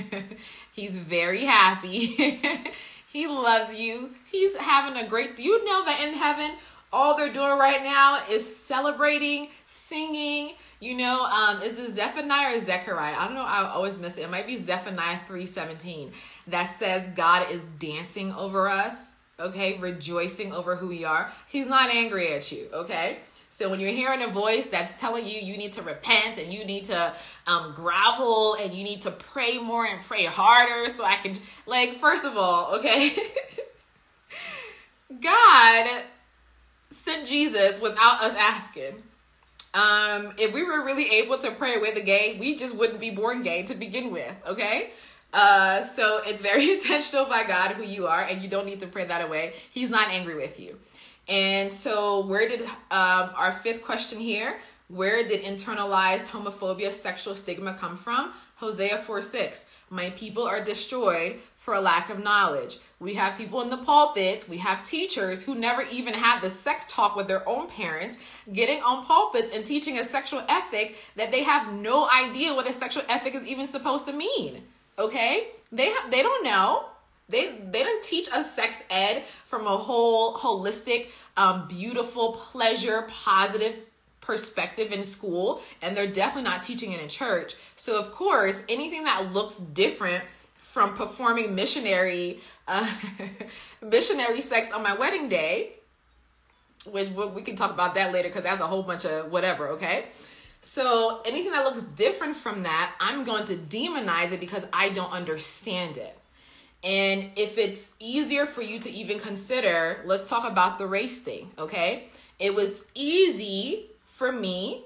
he's 0.72 0.96
very 0.96 1.44
happy. 1.44 2.42
He 3.12 3.26
loves 3.26 3.74
you. 3.74 4.14
He's 4.32 4.56
having 4.56 4.96
a 4.96 5.06
great. 5.06 5.36
Do 5.36 5.42
you 5.42 5.64
know 5.64 5.84
that 5.84 6.00
in 6.00 6.14
heaven, 6.14 6.52
all 6.92 7.16
they're 7.16 7.32
doing 7.32 7.58
right 7.58 7.82
now 7.82 8.24
is 8.28 8.56
celebrating, 8.56 9.50
singing. 9.88 10.54
You 10.80 10.96
know, 10.96 11.22
um, 11.22 11.62
is 11.62 11.78
it 11.78 11.94
Zephaniah 11.94 12.56
or 12.56 12.64
Zechariah? 12.64 13.14
I 13.14 13.26
don't 13.26 13.34
know. 13.34 13.42
I 13.42 13.70
always 13.70 13.98
miss 13.98 14.16
it. 14.16 14.22
It 14.22 14.30
might 14.30 14.46
be 14.46 14.60
Zephaniah 14.60 15.20
three 15.28 15.46
seventeen 15.46 16.12
that 16.48 16.76
says 16.78 17.06
God 17.14 17.52
is 17.52 17.62
dancing 17.78 18.32
over 18.32 18.68
us. 18.68 18.94
Okay, 19.38 19.78
rejoicing 19.78 20.52
over 20.52 20.76
who 20.76 20.88
we 20.88 21.04
are. 21.04 21.32
He's 21.48 21.66
not 21.66 21.90
angry 21.90 22.34
at 22.34 22.50
you. 22.50 22.68
Okay. 22.72 23.18
So 23.50 23.68
when 23.68 23.80
you're 23.80 23.90
hearing 23.90 24.22
a 24.22 24.28
voice 24.28 24.68
that's 24.68 24.98
telling 24.98 25.26
you 25.26 25.38
you 25.38 25.58
need 25.58 25.74
to 25.74 25.82
repent 25.82 26.38
and 26.38 26.52
you 26.52 26.64
need 26.64 26.86
to 26.86 27.14
um, 27.46 27.74
grovel 27.74 28.54
and 28.54 28.72
you 28.72 28.82
need 28.82 29.02
to 29.02 29.10
pray 29.10 29.58
more 29.58 29.84
and 29.84 30.02
pray 30.06 30.24
harder, 30.24 30.88
so 30.88 31.04
I 31.04 31.18
can 31.22 31.36
like 31.66 32.00
first 32.00 32.24
of 32.24 32.36
all, 32.38 32.76
okay, 32.76 33.14
God 35.72 36.02
sent 37.04 37.26
Jesus 37.26 37.80
without 37.80 38.22
us 38.22 38.34
asking. 38.38 39.02
Um, 39.74 40.34
if 40.36 40.52
we 40.52 40.62
were 40.62 40.84
really 40.84 41.10
able 41.10 41.38
to 41.38 41.50
pray 41.50 41.78
with 41.78 41.96
a 41.96 42.02
gay, 42.02 42.36
we 42.38 42.56
just 42.56 42.74
wouldn't 42.74 43.00
be 43.00 43.10
born 43.10 43.42
gay 43.42 43.62
to 43.62 43.74
begin 43.74 44.12
with, 44.12 44.34
okay? 44.46 44.90
Uh, 45.32 45.82
so 45.82 46.20
it's 46.26 46.42
very 46.42 46.72
intentional 46.74 47.24
by 47.24 47.44
God 47.46 47.72
who 47.72 47.82
you 47.82 48.06
are, 48.06 48.22
and 48.22 48.42
you 48.42 48.48
don't 48.48 48.66
need 48.66 48.80
to 48.80 48.86
pray 48.86 49.06
that 49.06 49.24
away. 49.24 49.54
He's 49.72 49.88
not 49.88 50.10
angry 50.10 50.36
with 50.36 50.60
you. 50.60 50.78
And 51.28 51.72
so, 51.72 52.26
where 52.26 52.48
did 52.48 52.62
um, 52.62 52.70
our 52.90 53.58
fifth 53.62 53.82
question 53.82 54.18
here? 54.18 54.60
Where 54.88 55.26
did 55.26 55.42
internalized 55.42 56.26
homophobia, 56.26 56.92
sexual 56.92 57.34
stigma 57.34 57.74
come 57.80 57.96
from? 57.96 58.34
Hosea 58.56 59.02
4 59.06 59.22
6. 59.22 59.64
My 59.88 60.10
people 60.10 60.42
are 60.42 60.62
destroyed 60.62 61.40
for 61.62 61.74
a 61.74 61.80
lack 61.80 62.10
of 62.10 62.18
knowledge. 62.18 62.78
We 62.98 63.14
have 63.14 63.38
people 63.38 63.62
in 63.62 63.70
the 63.70 63.78
pulpits, 63.78 64.48
we 64.48 64.58
have 64.58 64.86
teachers 64.86 65.42
who 65.42 65.54
never 65.54 65.82
even 65.82 66.14
had 66.14 66.40
the 66.40 66.50
sex 66.50 66.84
talk 66.88 67.16
with 67.16 67.28
their 67.28 67.48
own 67.48 67.68
parents, 67.68 68.16
getting 68.52 68.82
on 68.82 69.06
pulpits 69.06 69.50
and 69.52 69.64
teaching 69.64 69.98
a 69.98 70.06
sexual 70.06 70.42
ethic 70.48 70.96
that 71.16 71.30
they 71.30 71.44
have 71.44 71.72
no 71.72 72.08
idea 72.10 72.54
what 72.54 72.68
a 72.68 72.72
sexual 72.72 73.04
ethic 73.08 73.34
is 73.34 73.44
even 73.44 73.66
supposed 73.66 74.06
to 74.06 74.12
mean. 74.12 74.62
Okay? 74.98 75.48
They 75.70 75.90
have 75.90 76.10
they 76.10 76.22
don't 76.22 76.44
know. 76.44 76.86
They 77.28 77.60
they 77.70 77.84
didn't 77.84 78.02
teach 78.02 78.30
us 78.30 78.54
sex 78.54 78.82
ed 78.90 79.24
from 79.48 79.66
a 79.66 79.76
whole 79.76 80.36
holistic, 80.36 81.08
um, 81.36 81.68
beautiful, 81.68 82.34
pleasure, 82.50 83.08
positive 83.08 83.76
perspective 84.20 84.92
in 84.92 85.02
school 85.02 85.60
and 85.80 85.96
they're 85.96 86.12
definitely 86.12 86.44
not 86.44 86.62
teaching 86.62 86.92
it 86.92 87.00
in 87.00 87.08
church. 87.08 87.54
So 87.76 87.98
of 87.98 88.12
course, 88.12 88.62
anything 88.68 89.04
that 89.04 89.32
looks 89.32 89.56
different 89.56 90.24
from 90.72 90.94
performing 90.94 91.54
missionary 91.54 92.40
uh, 92.66 92.90
missionary 93.82 94.40
sex 94.40 94.70
on 94.72 94.82
my 94.82 94.94
wedding 94.94 95.28
day, 95.28 95.72
which 96.86 97.10
we 97.10 97.42
can 97.42 97.56
talk 97.56 97.70
about 97.70 97.94
that 97.94 98.12
later 98.12 98.28
because 98.28 98.42
that's 98.42 98.60
a 98.60 98.66
whole 98.66 98.82
bunch 98.82 99.04
of 99.04 99.30
whatever, 99.30 99.68
okay? 99.68 100.06
So 100.62 101.20
anything 101.24 101.52
that 101.52 101.64
looks 101.64 101.82
different 101.82 102.36
from 102.36 102.62
that, 102.62 102.94
I'm 103.00 103.24
going 103.24 103.46
to 103.46 103.56
demonize 103.56 104.32
it 104.32 104.40
because 104.40 104.64
I 104.72 104.90
don't 104.90 105.10
understand 105.10 105.96
it. 105.96 106.16
And 106.84 107.30
if 107.36 107.58
it's 107.58 107.90
easier 108.00 108.46
for 108.46 108.62
you 108.62 108.80
to 108.80 108.90
even 108.90 109.18
consider, 109.18 110.02
let's 110.04 110.28
talk 110.28 110.50
about 110.50 110.78
the 110.78 110.86
race 110.86 111.20
thing, 111.20 111.50
okay? 111.58 112.08
It 112.38 112.54
was 112.54 112.70
easy 112.94 113.90
for 114.16 114.32
me 114.32 114.84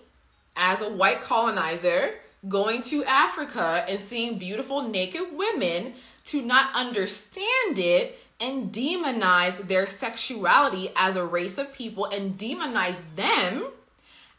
as 0.56 0.80
a 0.80 0.88
white 0.88 1.20
colonizer 1.20 2.14
going 2.48 2.82
to 2.82 3.04
Africa 3.04 3.84
and 3.88 4.00
seeing 4.00 4.38
beautiful 4.38 4.82
naked 4.82 5.28
women 5.32 5.94
to 6.26 6.42
not 6.42 6.74
understand 6.74 7.78
it 7.78 8.18
and 8.38 8.72
demonize 8.72 9.66
their 9.68 9.86
sexuality 9.86 10.90
as 10.94 11.16
a 11.16 11.24
race 11.24 11.58
of 11.58 11.72
people 11.72 12.04
and 12.04 12.38
demonize 12.38 13.00
them 13.14 13.66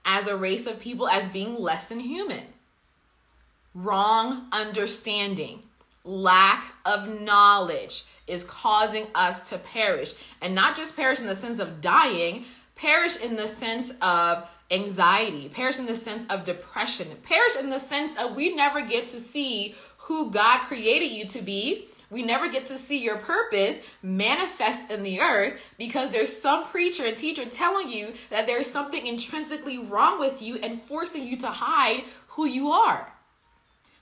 as 0.06 0.28
a 0.28 0.36
race 0.36 0.68
of 0.68 0.80
people 0.80 1.08
as 1.10 1.28
being 1.30 1.56
less 1.56 1.90
than 1.90 2.00
human. 2.00 2.46
Wrong 3.74 4.48
understanding 4.52 5.64
lack 6.08 6.74
of 6.86 7.22
knowledge 7.22 8.06
is 8.28 8.44
causing 8.44 9.08
us 9.14 9.50
to 9.50 9.58
perish. 9.58 10.14
And 10.42 10.56
not 10.56 10.78
just 10.78 10.96
perish 10.96 11.20
in 11.20 11.28
the 11.28 11.36
sense 11.36 11.60
of 11.60 11.82
dying, 11.82 12.46
perish 12.76 13.18
in 13.18 13.36
the 13.36 13.48
sense 13.48 13.92
of 14.02 14.48
anxiety, 14.70 15.50
perish 15.50 15.80
in 15.80 15.86
the 15.86 15.96
sense 15.96 16.26
of 16.30 16.44
depression, 16.44 17.08
perish 17.24 17.56
in 17.56 17.70
the 17.70 17.80
sense 17.80 18.12
of 18.18 18.36
we 18.36 18.54
never 18.54 18.86
get 18.86 19.08
to 19.10 19.20
see 19.20 19.76
who 19.98 20.32
God 20.32 20.60
created 20.68 21.12
you 21.12 21.28
to 21.30 21.42
be. 21.42 21.90
We 22.10 22.24
never 22.24 22.50
get 22.50 22.68
to 22.68 22.78
see 22.78 23.04
your 23.04 23.18
purpose 23.18 23.78
manifest 24.02 24.90
in 24.90 25.04
the 25.04 25.20
earth 25.20 25.60
because 25.78 26.12
there's 26.12 26.36
some 26.36 26.66
preacher 26.68 27.06
and 27.06 27.18
teacher 27.18 27.46
telling 27.46 27.90
you 27.90 28.14
that 28.30 28.48
there's 28.48 28.72
something 28.72 29.06
intrinsically 29.06 29.78
wrong 29.78 30.20
with 30.20 30.42
you 30.42 30.56
and 30.56 30.82
forcing 30.84 31.28
you 31.28 31.36
to 31.38 31.48
hide 31.48 32.04
who 32.30 32.46
you 32.46 32.72
are. 32.72 33.12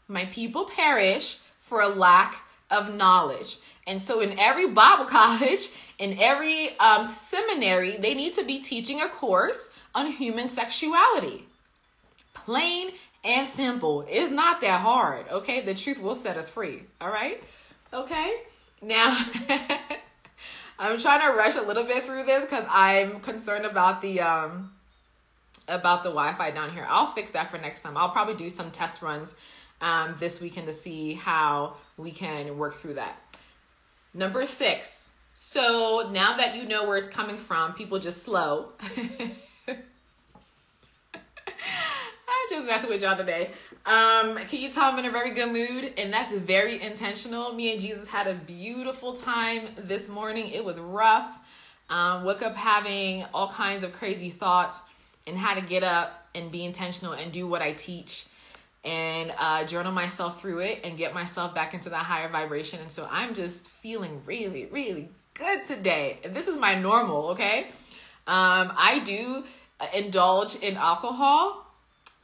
My 0.07 0.25
people 0.25 0.65
perish 0.65 1.39
for 1.61 1.81
a 1.81 1.89
lack 1.89 2.35
of 2.69 2.93
knowledge. 2.93 3.57
And 3.87 3.99
so, 3.99 4.21
in 4.21 4.37
every 4.37 4.69
Bible 4.69 5.05
college, 5.09 5.69
in 5.97 6.19
every 6.19 6.77
um, 6.79 7.07
seminary, 7.07 7.97
they 7.97 8.13
need 8.13 8.35
to 8.35 8.45
be 8.45 8.61
teaching 8.61 9.01
a 9.01 9.09
course 9.09 9.69
on 9.95 10.11
human 10.11 10.47
sexuality. 10.47 11.47
Plain 12.35 12.91
and 13.23 13.47
simple. 13.47 14.05
It's 14.07 14.31
not 14.31 14.61
that 14.61 14.81
hard, 14.81 15.27
okay? 15.29 15.65
The 15.65 15.73
truth 15.73 15.99
will 15.99 16.13
set 16.13 16.37
us 16.37 16.49
free, 16.49 16.83
all 17.01 17.09
right? 17.09 17.41
Okay? 17.91 18.35
Now, 18.81 19.25
I'm 20.79 20.99
trying 20.99 21.21
to 21.21 21.35
rush 21.35 21.55
a 21.55 21.61
little 21.61 21.85
bit 21.85 22.03
through 22.03 22.25
this 22.25 22.41
because 22.41 22.65
I'm 22.69 23.21
concerned 23.21 23.65
about 23.65 24.01
the 24.01 24.19
um 24.21 24.71
about 25.67 26.03
the 26.03 26.09
Wi-Fi 26.09 26.51
down 26.51 26.71
here. 26.71 26.85
I'll 26.87 27.11
fix 27.13 27.31
that 27.31 27.49
for 27.49 27.57
next 27.57 27.81
time. 27.81 27.97
I'll 27.97 28.11
probably 28.11 28.35
do 28.35 28.49
some 28.51 28.69
test 28.69 29.01
runs 29.01 29.33
um, 29.81 30.15
this 30.19 30.39
weekend 30.41 30.67
to 30.67 30.73
see 30.73 31.13
how 31.13 31.77
we 31.97 32.11
can 32.11 32.57
work 32.59 32.81
through 32.81 32.95
that. 32.95 33.17
Number 34.13 34.45
six. 34.45 35.09
So 35.33 36.09
now 36.11 36.37
that 36.37 36.55
you 36.55 36.65
know 36.65 36.87
where 36.87 36.97
it's 36.97 37.09
coming 37.09 37.37
from, 37.37 37.73
people 37.73 37.99
just 37.99 38.23
slow. 38.23 38.69
I'm 39.67 39.77
just 42.49 42.65
messing 42.65 42.89
with 42.89 43.01
y'all 43.01 43.17
today. 43.17 43.51
Um, 43.85 44.37
can 44.47 44.59
you 44.59 44.71
tell 44.71 44.85
I'm 44.85 44.99
in 44.99 45.05
a 45.05 45.11
very 45.11 45.33
good 45.33 45.51
mood? 45.51 45.93
And 45.97 46.11
that's 46.11 46.33
very 46.33 46.81
intentional. 46.81 47.53
Me 47.53 47.71
and 47.71 47.81
Jesus 47.81 48.07
had 48.07 48.27
a 48.27 48.35
beautiful 48.35 49.15
time 49.15 49.69
this 49.77 50.07
morning. 50.07 50.49
It 50.49 50.63
was 50.63 50.79
rough. 50.79 51.29
Um, 51.89 52.23
woke 52.23 52.41
up 52.41 52.55
having 52.55 53.25
all 53.33 53.49
kinds 53.49 53.83
of 53.83 53.93
crazy 53.93 54.31
thoughts 54.31 54.75
and 55.27 55.37
had 55.37 55.55
to 55.55 55.61
get 55.61 55.83
up 55.83 56.27
and 56.33 56.51
be 56.51 56.65
intentional 56.65 57.13
and 57.13 57.31
do 57.31 57.47
what 57.47 57.61
I 57.61 57.73
teach 57.73 58.25
and 58.83 59.33
uh, 59.37 59.63
journal 59.65 59.91
myself 59.91 60.41
through 60.41 60.59
it 60.59 60.81
and 60.83 60.97
get 60.97 61.13
myself 61.13 61.55
back 61.55 61.73
into 61.73 61.89
that 61.89 62.05
higher 62.05 62.29
vibration. 62.29 62.79
And 62.81 62.91
so 62.91 63.07
I'm 63.09 63.33
just 63.33 63.59
feeling 63.59 64.21
really, 64.25 64.65
really 64.65 65.09
good 65.33 65.67
today. 65.67 66.19
This 66.33 66.47
is 66.47 66.57
my 66.57 66.79
normal, 66.79 67.29
okay? 67.29 67.67
Um, 68.27 68.71
I 68.75 69.01
do 69.03 69.43
indulge 69.93 70.55
in 70.55 70.77
alcohol, 70.77 71.64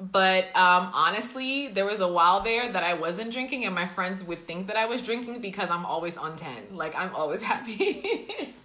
but 0.02 0.46
um, 0.56 0.90
honestly, 0.96 1.68
there 1.68 1.86
was 1.86 2.00
a 2.00 2.08
while 2.08 2.44
there 2.44 2.72
that 2.72 2.84
I 2.84 2.96
wasn't 2.96 3.32
drinking, 3.32 3.66
and 3.66 3.76
my 3.76 3.88
friends 3.88 4.24
would 4.24 4.48
think 4.48 4.66
that 4.68 4.76
I 4.76 4.86
was 4.86 5.00
drinking 5.02 5.42
because 5.42 5.70
I'm 5.70 5.86
always 5.86 6.18
on 6.18 6.38
10. 6.38 6.76
Like, 6.76 6.96
I'm 6.96 7.14
always 7.14 7.42
happy. 7.54 8.56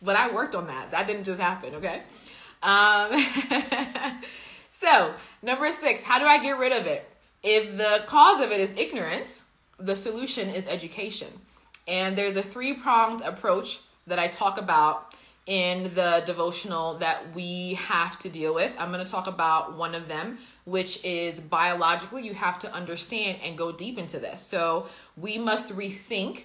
but 0.00 0.16
I 0.16 0.32
worked 0.32 0.54
on 0.54 0.68
that. 0.68 0.90
That 0.92 1.06
didn't 1.06 1.24
just 1.24 1.38
happen, 1.38 1.74
okay? 1.74 2.02
Um, 2.62 3.12
so, 4.80 5.14
number 5.42 5.70
six, 5.70 6.02
how 6.02 6.18
do 6.18 6.24
I 6.24 6.42
get 6.42 6.58
rid 6.58 6.72
of 6.72 6.86
it? 6.86 7.06
If 7.42 7.76
the 7.76 8.04
cause 8.06 8.40
of 8.40 8.50
it 8.50 8.60
is 8.60 8.70
ignorance, 8.74 9.42
the 9.78 9.94
solution 9.94 10.48
is 10.48 10.66
education. 10.66 11.28
And 11.86 12.16
there's 12.16 12.36
a 12.36 12.42
three 12.42 12.72
pronged 12.72 13.20
approach 13.20 13.80
that 14.06 14.18
I 14.18 14.28
talk 14.28 14.56
about 14.56 15.14
in 15.46 15.94
the 15.94 16.22
devotional 16.24 16.98
that 16.98 17.34
we 17.34 17.74
have 17.74 18.18
to 18.20 18.30
deal 18.30 18.54
with. 18.54 18.72
I'm 18.78 18.90
going 18.90 19.04
to 19.04 19.10
talk 19.10 19.26
about 19.26 19.76
one 19.76 19.94
of 19.94 20.08
them, 20.08 20.38
which 20.64 21.04
is 21.04 21.38
biologically, 21.40 22.24
you 22.24 22.34
have 22.34 22.58
to 22.60 22.72
understand 22.72 23.38
and 23.42 23.56
go 23.56 23.70
deep 23.70 23.98
into 23.98 24.18
this. 24.18 24.42
So 24.42 24.86
we 25.16 25.38
must 25.38 25.74
rethink 25.76 26.42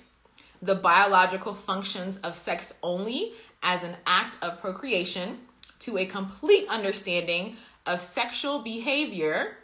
the 0.61 0.75
biological 0.75 1.55
functions 1.55 2.17
of 2.17 2.35
sex 2.35 2.73
only 2.83 3.33
as 3.63 3.83
an 3.83 3.95
act 4.05 4.37
of 4.41 4.59
procreation 4.59 5.39
to 5.79 5.97
a 5.97 6.05
complete 6.05 6.67
understanding 6.67 7.55
of 7.85 8.01
sexual 8.01 8.59
behavior 8.59 9.57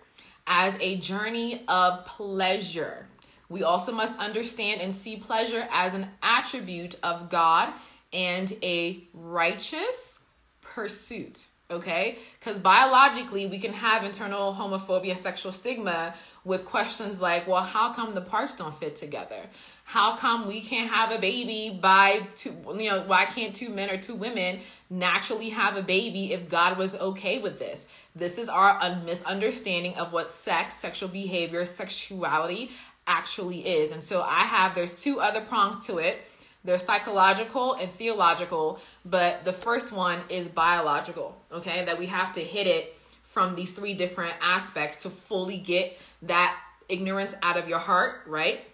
as 0.47 0.75
a 0.79 0.97
journey 0.97 1.63
of 1.67 2.05
pleasure. 2.05 3.07
We 3.49 3.63
also 3.63 3.91
must 3.91 4.17
understand 4.17 4.81
and 4.81 4.93
see 4.93 5.17
pleasure 5.17 5.67
as 5.71 5.93
an 5.93 6.07
attribute 6.23 6.95
of 7.03 7.29
God 7.29 7.73
and 8.11 8.51
a 8.63 9.03
righteous 9.13 10.19
pursuit. 10.61 11.43
Okay? 11.71 12.19
Because 12.39 12.61
biologically, 12.61 13.47
we 13.47 13.59
can 13.59 13.73
have 13.73 14.03
internal 14.03 14.53
homophobia, 14.53 15.17
sexual 15.17 15.51
stigma 15.51 16.13
with 16.43 16.65
questions 16.65 17.19
like, 17.19 17.47
well, 17.47 17.63
how 17.63 17.93
come 17.93 18.13
the 18.13 18.21
parts 18.21 18.55
don't 18.55 18.79
fit 18.79 18.95
together? 18.95 19.47
How 19.83 20.17
come 20.17 20.47
we 20.47 20.61
can't 20.61 20.89
have 20.89 21.11
a 21.11 21.19
baby 21.19 21.79
by 21.81 22.27
two, 22.35 22.55
you 22.77 22.89
know, 22.89 23.03
why 23.05 23.25
can't 23.25 23.55
two 23.55 23.69
men 23.69 23.89
or 23.89 23.97
two 23.97 24.15
women 24.15 24.59
naturally 24.89 25.49
have 25.49 25.75
a 25.75 25.81
baby 25.81 26.33
if 26.33 26.49
God 26.49 26.77
was 26.77 26.95
okay 26.95 27.39
with 27.39 27.59
this? 27.59 27.85
This 28.15 28.37
is 28.37 28.47
our 28.47 29.01
misunderstanding 29.03 29.95
of 29.95 30.13
what 30.13 30.31
sex, 30.31 30.77
sexual 30.77 31.09
behavior, 31.09 31.65
sexuality 31.65 32.71
actually 33.07 33.59
is. 33.59 33.91
And 33.91 34.03
so 34.03 34.21
I 34.21 34.45
have, 34.45 34.73
there's 34.73 34.95
two 34.95 35.19
other 35.19 35.41
prongs 35.41 35.85
to 35.87 35.97
it. 35.97 36.19
They're 36.65 36.79
psychological 36.79 37.73
and 37.73 37.93
theological, 37.93 38.79
but 39.05 39.45
the 39.45 39.53
first 39.53 39.91
one 39.91 40.21
is 40.29 40.47
biological, 40.47 41.37
okay? 41.51 41.85
That 41.85 41.97
we 41.97 42.07
have 42.07 42.33
to 42.33 42.41
hit 42.41 42.67
it 42.67 42.97
from 43.31 43.55
these 43.55 43.73
three 43.73 43.93
different 43.93 44.33
aspects 44.41 45.03
to 45.03 45.09
fully 45.09 45.57
get 45.57 45.97
that 46.23 46.57
ignorance 46.89 47.33
out 47.41 47.55
of 47.55 47.69
your 47.69 47.79
heart, 47.79 48.21
right? 48.25 48.65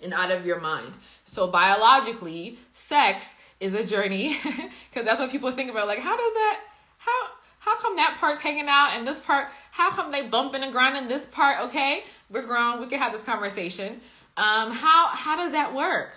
And 0.00 0.14
out 0.14 0.30
of 0.30 0.46
your 0.46 0.60
mind. 0.60 0.94
So 1.26 1.48
biologically, 1.48 2.58
sex 2.72 3.34
is 3.60 3.74
a 3.74 3.84
journey 3.84 4.38
because 4.44 5.04
that's 5.04 5.18
what 5.18 5.30
people 5.30 5.50
think 5.50 5.68
about 5.68 5.88
like 5.88 5.98
how 5.98 6.16
does 6.16 6.32
that 6.32 6.60
how 6.98 7.28
how 7.68 7.76
come 7.78 7.96
that 7.96 8.16
part's 8.18 8.40
hanging 8.40 8.68
out 8.68 8.96
and 8.96 9.06
this 9.06 9.18
part, 9.20 9.48
how 9.72 9.90
come 9.90 10.10
they 10.10 10.26
bumping 10.26 10.62
and 10.62 10.72
grinding 10.72 11.08
this 11.08 11.26
part? 11.26 11.68
Okay, 11.68 12.04
we're 12.30 12.46
grown. 12.46 12.80
We 12.80 12.86
can 12.86 12.98
have 12.98 13.12
this 13.12 13.22
conversation. 13.22 14.00
Um, 14.36 14.70
how 14.72 15.08
how 15.12 15.36
does 15.36 15.52
that 15.52 15.74
work? 15.74 16.10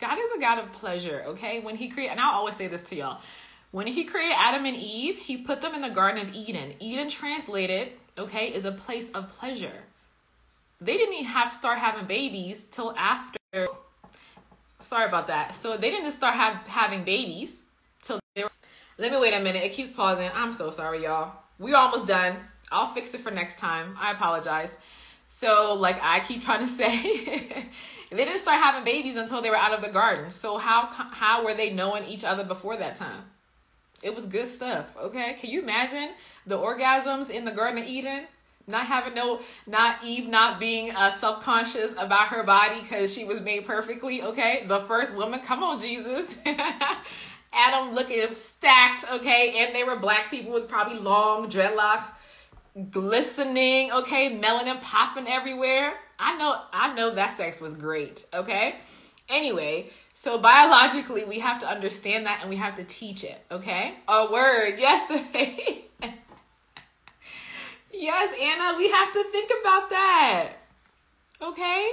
God 0.00 0.18
is 0.18 0.30
a 0.36 0.40
God 0.40 0.58
of 0.58 0.72
pleasure, 0.74 1.24
okay? 1.28 1.60
When 1.60 1.76
he 1.76 1.88
created, 1.88 2.12
and 2.12 2.20
I'll 2.20 2.34
always 2.34 2.56
say 2.56 2.68
this 2.68 2.82
to 2.84 2.96
y'all. 2.96 3.20
When 3.70 3.86
he 3.86 4.04
created 4.04 4.34
Adam 4.38 4.64
and 4.64 4.76
Eve, 4.76 5.16
he 5.16 5.38
put 5.38 5.62
them 5.62 5.74
in 5.74 5.82
the 5.82 5.90
Garden 5.90 6.28
of 6.28 6.34
Eden. 6.34 6.74
Eden 6.80 7.10
translated, 7.10 7.92
okay, 8.16 8.48
is 8.48 8.64
a 8.64 8.72
place 8.72 9.10
of 9.14 9.28
pleasure. 9.38 9.84
They 10.80 10.96
didn't 10.96 11.14
even 11.14 11.26
have 11.26 11.52
start 11.52 11.78
having 11.78 12.06
babies 12.06 12.64
till 12.70 12.94
after. 12.96 13.68
Sorry 14.80 15.08
about 15.08 15.26
that. 15.28 15.56
So 15.56 15.76
they 15.76 15.90
didn't 15.90 16.12
start 16.12 16.34
have, 16.34 16.66
having 16.66 17.04
babies 17.04 17.50
till 18.02 18.20
they 18.34 18.44
were 18.44 18.50
let 18.98 19.12
me 19.12 19.18
wait 19.18 19.34
a 19.34 19.40
minute. 19.40 19.62
It 19.62 19.72
keeps 19.72 19.90
pausing. 19.90 20.30
I'm 20.34 20.54
so 20.54 20.70
sorry, 20.70 21.02
y'all. 21.02 21.34
We're 21.58 21.76
almost 21.76 22.06
done. 22.06 22.36
I'll 22.72 22.94
fix 22.94 23.12
it 23.12 23.20
for 23.20 23.30
next 23.30 23.58
time. 23.58 23.94
I 24.00 24.12
apologize. 24.12 24.70
So, 25.26 25.74
like 25.74 25.98
I 26.02 26.20
keep 26.20 26.44
trying 26.44 26.66
to 26.66 26.72
say, 26.76 27.66
they 28.10 28.24
didn't 28.24 28.40
start 28.40 28.62
having 28.62 28.84
babies 28.84 29.16
until 29.16 29.42
they 29.42 29.50
were 29.50 29.56
out 29.56 29.72
of 29.72 29.82
the 29.82 29.88
garden. 29.88 30.30
So 30.30 30.58
how 30.58 30.88
how 30.90 31.44
were 31.44 31.54
they 31.54 31.70
knowing 31.70 32.04
each 32.04 32.24
other 32.24 32.44
before 32.44 32.76
that 32.76 32.96
time? 32.96 33.24
It 34.02 34.14
was 34.14 34.26
good 34.26 34.48
stuff. 34.48 34.86
Okay, 34.96 35.36
can 35.40 35.50
you 35.50 35.62
imagine 35.62 36.10
the 36.46 36.56
orgasms 36.56 37.30
in 37.30 37.44
the 37.44 37.50
Garden 37.50 37.82
of 37.82 37.88
Eden? 37.88 38.26
Not 38.68 38.86
having 38.86 39.14
no, 39.14 39.40
not 39.66 40.04
Eve 40.04 40.28
not 40.28 40.58
being 40.58 40.90
uh, 40.90 41.16
self 41.18 41.42
conscious 41.42 41.92
about 41.92 42.28
her 42.28 42.42
body 42.42 42.80
because 42.80 43.12
she 43.12 43.24
was 43.24 43.40
made 43.40 43.64
perfectly. 43.64 44.22
Okay, 44.22 44.64
the 44.66 44.80
first 44.82 45.14
woman. 45.14 45.40
Come 45.40 45.62
on, 45.62 45.80
Jesus. 45.80 46.34
Adam 47.52 47.94
looking 47.94 48.26
stacked. 48.34 49.04
Okay, 49.10 49.54
and 49.58 49.74
they 49.74 49.84
were 49.84 49.96
black 49.96 50.30
people 50.30 50.52
with 50.52 50.68
probably 50.68 50.98
long 50.98 51.48
dreadlocks, 51.50 52.06
glistening. 52.90 53.92
Okay, 53.92 54.38
melanin 54.38 54.80
popping 54.80 55.26
everywhere. 55.26 55.94
I 56.18 56.36
know, 56.36 56.60
I 56.72 56.94
know 56.94 57.14
that 57.14 57.36
sex 57.36 57.60
was 57.60 57.74
great. 57.74 58.24
Okay. 58.32 58.76
Anyway, 59.28 59.90
so 60.14 60.38
biologically, 60.38 61.24
we 61.24 61.40
have 61.40 61.60
to 61.60 61.68
understand 61.68 62.26
that 62.26 62.38
and 62.40 62.50
we 62.50 62.56
have 62.56 62.76
to 62.76 62.84
teach 62.84 63.24
it. 63.24 63.40
Okay. 63.50 63.94
A 64.08 64.30
word. 64.30 64.78
Yes, 64.78 65.10
yes, 67.92 68.34
Anna, 68.40 68.76
we 68.78 68.90
have 68.90 69.12
to 69.12 69.24
think 69.24 69.50
about 69.60 69.90
that. 69.90 70.52
Okay. 71.42 71.90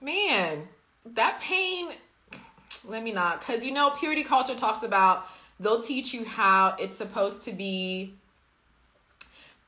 Man, 0.00 0.68
that 1.14 1.40
pain. 1.40 1.90
Let 2.86 3.02
me 3.02 3.12
not, 3.12 3.40
because 3.40 3.64
you 3.64 3.72
know, 3.72 3.90
purity 3.90 4.22
culture 4.22 4.54
talks 4.54 4.84
about 4.84 5.26
they'll 5.60 5.82
teach 5.82 6.14
you 6.14 6.24
how 6.24 6.76
it's 6.78 6.96
supposed 6.96 7.42
to 7.42 7.52
be 7.52 8.14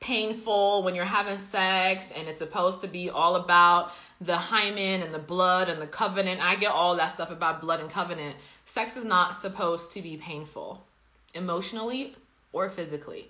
painful 0.01 0.83
when 0.83 0.95
you're 0.95 1.05
having 1.05 1.37
sex 1.37 2.11
and 2.15 2.27
it's 2.27 2.39
supposed 2.39 2.81
to 2.81 2.87
be 2.87 3.09
all 3.09 3.35
about 3.35 3.91
the 4.19 4.35
hymen 4.35 5.01
and 5.01 5.13
the 5.13 5.19
blood 5.19 5.69
and 5.69 5.81
the 5.81 5.87
covenant. 5.87 6.41
I 6.41 6.55
get 6.55 6.71
all 6.71 6.97
that 6.97 7.13
stuff 7.13 7.31
about 7.31 7.61
blood 7.61 7.79
and 7.79 7.89
covenant. 7.89 8.35
Sex 8.65 8.97
is 8.97 9.05
not 9.05 9.39
supposed 9.39 9.93
to 9.93 10.01
be 10.01 10.17
painful 10.17 10.83
emotionally 11.33 12.15
or 12.51 12.69
physically. 12.69 13.29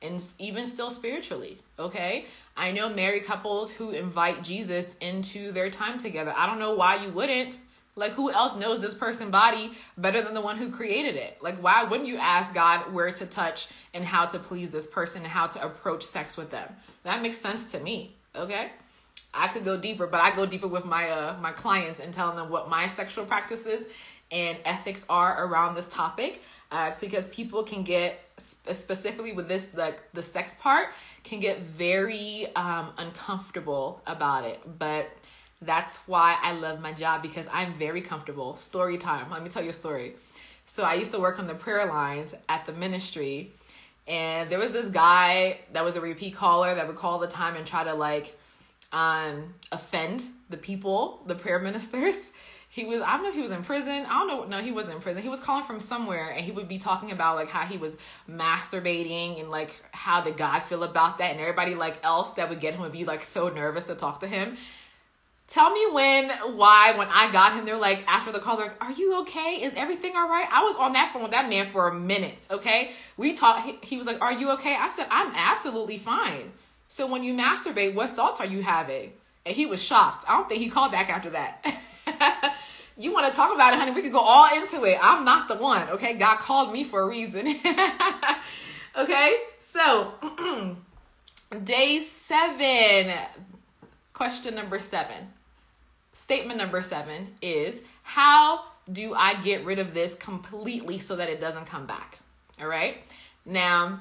And 0.00 0.22
even 0.38 0.66
still 0.66 0.90
spiritually, 0.90 1.58
okay? 1.78 2.26
I 2.56 2.70
know 2.70 2.88
married 2.88 3.26
couples 3.26 3.70
who 3.70 3.90
invite 3.90 4.44
Jesus 4.44 4.96
into 5.00 5.50
their 5.52 5.70
time 5.70 5.98
together. 5.98 6.32
I 6.36 6.46
don't 6.46 6.60
know 6.60 6.74
why 6.74 7.04
you 7.04 7.10
wouldn't. 7.10 7.56
Like, 7.98 8.12
who 8.12 8.30
else 8.30 8.56
knows 8.56 8.80
this 8.80 8.94
person's 8.94 9.32
body 9.32 9.72
better 9.96 10.22
than 10.22 10.34
the 10.34 10.40
one 10.40 10.56
who 10.56 10.70
created 10.70 11.16
it? 11.16 11.38
Like, 11.42 11.62
why 11.62 11.84
wouldn't 11.84 12.08
you 12.08 12.16
ask 12.16 12.54
God 12.54 12.92
where 12.92 13.12
to 13.12 13.26
touch 13.26 13.68
and 13.92 14.04
how 14.04 14.26
to 14.26 14.38
please 14.38 14.70
this 14.70 14.86
person 14.86 15.22
and 15.22 15.30
how 15.30 15.48
to 15.48 15.64
approach 15.64 16.04
sex 16.04 16.36
with 16.36 16.50
them? 16.50 16.68
That 17.02 17.22
makes 17.22 17.38
sense 17.38 17.70
to 17.72 17.80
me, 17.80 18.14
okay? 18.34 18.70
I 19.34 19.48
could 19.48 19.64
go 19.64 19.76
deeper, 19.76 20.06
but 20.06 20.20
I 20.20 20.34
go 20.34 20.46
deeper 20.46 20.68
with 20.68 20.84
my 20.84 21.10
uh 21.10 21.36
my 21.40 21.52
clients 21.52 22.00
and 22.00 22.14
telling 22.14 22.36
them 22.36 22.50
what 22.50 22.70
my 22.70 22.88
sexual 22.88 23.26
practices 23.26 23.84
and 24.30 24.58
ethics 24.64 25.04
are 25.08 25.44
around 25.44 25.74
this 25.74 25.88
topic, 25.88 26.42
uh, 26.70 26.92
because 27.00 27.28
people 27.28 27.62
can 27.64 27.82
get 27.82 28.20
specifically 28.40 29.32
with 29.32 29.48
this 29.48 29.66
the 29.66 29.96
the 30.14 30.22
sex 30.22 30.54
part 30.60 30.88
can 31.24 31.40
get 31.40 31.60
very 31.62 32.46
um, 32.54 32.92
uncomfortable 32.96 34.00
about 34.06 34.44
it, 34.44 34.60
but 34.78 35.10
that's 35.60 35.96
why 36.06 36.36
I 36.40 36.52
love 36.52 36.80
my 36.80 36.92
job 36.92 37.22
because 37.22 37.46
I'm 37.52 37.78
very 37.78 38.00
comfortable. 38.00 38.56
Story 38.58 38.98
time. 38.98 39.30
Let 39.30 39.42
me 39.42 39.48
tell 39.48 39.62
you 39.62 39.70
a 39.70 39.74
story. 39.74 40.14
So 40.66 40.84
I 40.84 40.94
used 40.94 41.10
to 41.12 41.18
work 41.18 41.38
on 41.38 41.46
the 41.46 41.54
prayer 41.54 41.86
lines 41.86 42.34
at 42.48 42.66
the 42.66 42.72
ministry, 42.72 43.52
and 44.06 44.50
there 44.50 44.58
was 44.58 44.72
this 44.72 44.88
guy 44.88 45.60
that 45.72 45.84
was 45.84 45.96
a 45.96 46.00
repeat 46.00 46.36
caller 46.36 46.74
that 46.74 46.86
would 46.86 46.96
call 46.96 47.12
all 47.12 47.18
the 47.18 47.26
time 47.26 47.56
and 47.56 47.66
try 47.66 47.84
to 47.84 47.94
like 47.94 48.38
um 48.92 49.54
offend 49.72 50.24
the 50.50 50.56
people, 50.56 51.22
the 51.26 51.34
prayer 51.34 51.58
ministers. 51.70 52.16
He 52.70 52.84
was 52.84 53.02
I 53.02 53.14
don't 53.14 53.24
know 53.24 53.30
if 53.30 53.34
he 53.34 53.42
was 53.42 53.50
in 53.50 53.64
prison. 53.64 54.06
I 54.06 54.26
don't 54.26 54.28
know 54.28 54.58
no, 54.58 54.62
he 54.62 54.70
wasn't 54.70 54.96
in 54.96 55.02
prison. 55.02 55.22
He 55.22 55.28
was 55.28 55.40
calling 55.40 55.64
from 55.64 55.80
somewhere 55.80 56.30
and 56.30 56.44
he 56.44 56.52
would 56.52 56.68
be 56.68 56.78
talking 56.78 57.10
about 57.10 57.34
like 57.34 57.48
how 57.48 57.66
he 57.66 57.76
was 57.76 57.96
masturbating 58.30 59.40
and 59.40 59.50
like 59.50 59.74
how 59.90 60.20
did 60.20 60.36
God 60.36 60.60
feel 60.60 60.84
about 60.84 61.18
that 61.18 61.32
and 61.32 61.40
everybody 61.40 61.74
like 61.74 61.96
else 62.04 62.30
that 62.34 62.48
would 62.48 62.60
get 62.60 62.74
him 62.74 62.82
would 62.82 62.92
be 62.92 63.04
like 63.04 63.24
so 63.24 63.48
nervous 63.48 63.84
to 63.84 63.94
talk 63.94 64.20
to 64.20 64.28
him. 64.28 64.56
Tell 65.48 65.70
me 65.70 65.86
when, 65.90 66.30
why, 66.56 66.94
when 66.98 67.08
I 67.08 67.32
got 67.32 67.54
him, 67.54 67.64
they're 67.64 67.78
like, 67.78 68.04
after 68.06 68.30
the 68.32 68.38
call, 68.38 68.58
they're 68.58 68.66
like, 68.66 68.84
are 68.84 68.92
you 68.92 69.20
okay? 69.22 69.62
Is 69.62 69.72
everything 69.76 70.12
all 70.14 70.28
right? 70.28 70.46
I 70.52 70.62
was 70.62 70.76
on 70.76 70.92
that 70.92 71.10
phone 71.12 71.22
with 71.22 71.30
that 71.30 71.48
man 71.48 71.70
for 71.72 71.88
a 71.88 71.94
minute, 71.94 72.46
okay? 72.50 72.92
We 73.16 73.32
talked, 73.34 73.66
he, 73.66 73.78
he 73.82 73.96
was 73.96 74.06
like, 74.06 74.20
are 74.20 74.32
you 74.32 74.50
okay? 74.52 74.76
I 74.78 74.90
said, 74.90 75.06
I'm 75.10 75.32
absolutely 75.34 75.96
fine. 75.96 76.52
So 76.88 77.06
when 77.06 77.24
you 77.24 77.32
masturbate, 77.32 77.94
what 77.94 78.14
thoughts 78.14 78.40
are 78.40 78.46
you 78.46 78.62
having? 78.62 79.12
And 79.46 79.56
he 79.56 79.64
was 79.64 79.82
shocked. 79.82 80.26
I 80.28 80.36
don't 80.36 80.50
think 80.50 80.60
he 80.60 80.68
called 80.68 80.92
back 80.92 81.08
after 81.08 81.30
that. 81.30 81.64
you 82.98 83.14
want 83.14 83.32
to 83.32 83.34
talk 83.34 83.54
about 83.54 83.72
it, 83.72 83.78
honey? 83.78 83.92
We 83.92 84.02
could 84.02 84.12
go 84.12 84.18
all 84.18 84.54
into 84.54 84.84
it. 84.84 84.98
I'm 85.00 85.24
not 85.24 85.48
the 85.48 85.54
one, 85.54 85.88
okay? 85.90 86.12
God 86.12 86.40
called 86.40 86.74
me 86.74 86.84
for 86.84 87.00
a 87.00 87.06
reason. 87.06 87.46
okay? 88.98 89.36
So, 89.60 90.12
day 91.64 92.06
seven, 92.26 93.14
question 94.12 94.54
number 94.54 94.78
seven. 94.80 95.28
Statement 96.18 96.58
number 96.58 96.82
seven 96.82 97.28
is 97.40 97.76
How 98.02 98.64
do 98.90 99.14
I 99.14 99.40
get 99.42 99.64
rid 99.64 99.78
of 99.78 99.94
this 99.94 100.14
completely 100.14 100.98
so 100.98 101.16
that 101.16 101.28
it 101.28 101.40
doesn't 101.40 101.66
come 101.66 101.86
back? 101.86 102.18
All 102.60 102.66
right? 102.66 102.98
Now, 103.46 104.00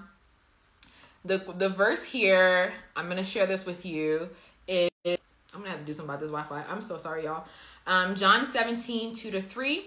the 1.24 1.44
the 1.58 1.70
verse 1.70 2.04
here, 2.04 2.74
I'm 2.96 3.08
gonna 3.08 3.24
share 3.24 3.46
this 3.46 3.66
with 3.66 3.86
you. 3.86 4.30
Is 4.68 4.90
I'm 5.06 5.60
gonna 5.60 5.70
have 5.70 5.80
to 5.80 5.86
do 5.86 5.94
something 5.94 6.10
about 6.10 6.22
this 6.22 6.32
Wi-Fi. 6.32 6.70
I'm 6.70 6.82
so 6.82 6.98
sorry, 6.98 7.26
y'all. 7.26 7.46
Um, 7.86 8.16
John 8.16 8.46
17, 8.46 9.16
2 9.16 9.32
to 9.32 9.42
3, 9.42 9.86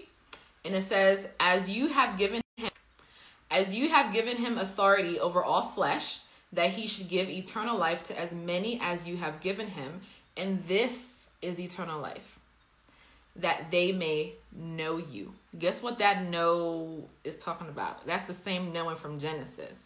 and 0.65 0.73
it 0.73 0.83
says, 0.83 1.27
As 1.39 1.69
you 1.69 1.89
have 1.89 2.17
given 2.17 2.41
him 2.57 2.71
as 3.51 3.73
you 3.73 3.89
have 3.89 4.13
given 4.13 4.37
him 4.37 4.57
authority 4.57 5.19
over 5.19 5.43
all 5.43 5.69
flesh, 5.71 6.21
that 6.53 6.71
he 6.71 6.87
should 6.87 7.09
give 7.09 7.29
eternal 7.29 7.77
life 7.77 8.03
to 8.05 8.17
as 8.17 8.31
many 8.31 8.79
as 8.81 9.05
you 9.05 9.17
have 9.17 9.41
given 9.41 9.67
him, 9.67 10.01
and 10.37 10.65
this 10.67 11.10
is 11.41 11.59
eternal 11.59 12.01
life, 12.01 12.39
that 13.35 13.71
they 13.71 13.91
may 13.91 14.33
know 14.55 14.97
you. 14.97 15.33
Guess 15.57 15.81
what 15.81 15.99
that 15.99 16.27
know 16.27 17.05
is 17.23 17.35
talking 17.35 17.67
about? 17.69 18.05
That's 18.05 18.25
the 18.25 18.33
same 18.33 18.73
knowing 18.73 18.97
from 18.97 19.19
Genesis. 19.19 19.77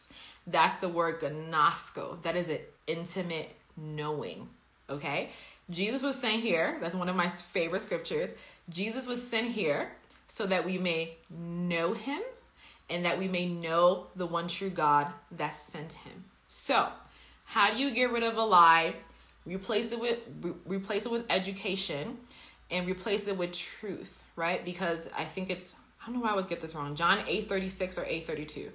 That's 0.48 0.78
the 0.80 0.90
word 0.90 1.22
ginosko. 1.22 2.22
That 2.24 2.36
is 2.36 2.50
an 2.50 2.60
intimate 2.88 3.56
knowing. 3.78 4.50
Okay? 4.90 5.32
Jesus 5.70 6.02
was 6.02 6.20
sent 6.20 6.42
here. 6.42 6.78
That's 6.82 6.96
one 6.96 7.10
of 7.10 7.16
my 7.16 7.30
favorite 7.30 7.82
scriptures. 7.82 8.30
Jesus 8.70 9.08
was 9.08 9.26
sent 9.26 9.52
here 9.52 9.92
so 10.28 10.46
that 10.46 10.66
we 10.66 10.78
may 10.78 11.18
know 11.30 11.94
him 11.94 12.22
and 12.90 13.06
that 13.06 13.18
we 13.18 13.28
may 13.28 13.48
know 13.48 14.08
the 14.16 14.26
one 14.26 14.48
true 14.48 14.70
God 14.70 15.08
that 15.32 15.56
sent 15.56 15.94
him. 15.94 16.26
So, 16.48 16.90
how 17.46 17.72
do 17.72 17.78
you 17.78 17.92
get 17.94 18.12
rid 18.12 18.24
of 18.24 18.38
a 18.38 18.44
lie? 18.44 18.96
Replace 19.46 19.92
it 19.92 20.00
with 20.00 20.20
re- 20.42 20.54
replace 20.66 21.06
it 21.06 21.12
with 21.12 21.26
education 21.30 22.18
and 22.72 22.88
replace 22.88 23.28
it 23.28 23.38
with 23.38 23.54
truth, 23.54 24.18
right? 24.36 24.64
Because 24.64 25.08
I 25.16 25.26
think 25.26 25.50
it's 25.50 25.74
I 26.02 26.08
don't 26.08 26.16
know 26.16 26.22
why 26.22 26.30
I 26.30 26.32
always 26.32 26.46
get 26.46 26.62
this 26.62 26.76
wrong. 26.76 26.96
John 26.96 27.20
8:36 27.26 27.98
or 27.98 28.06
8:32 28.06 28.72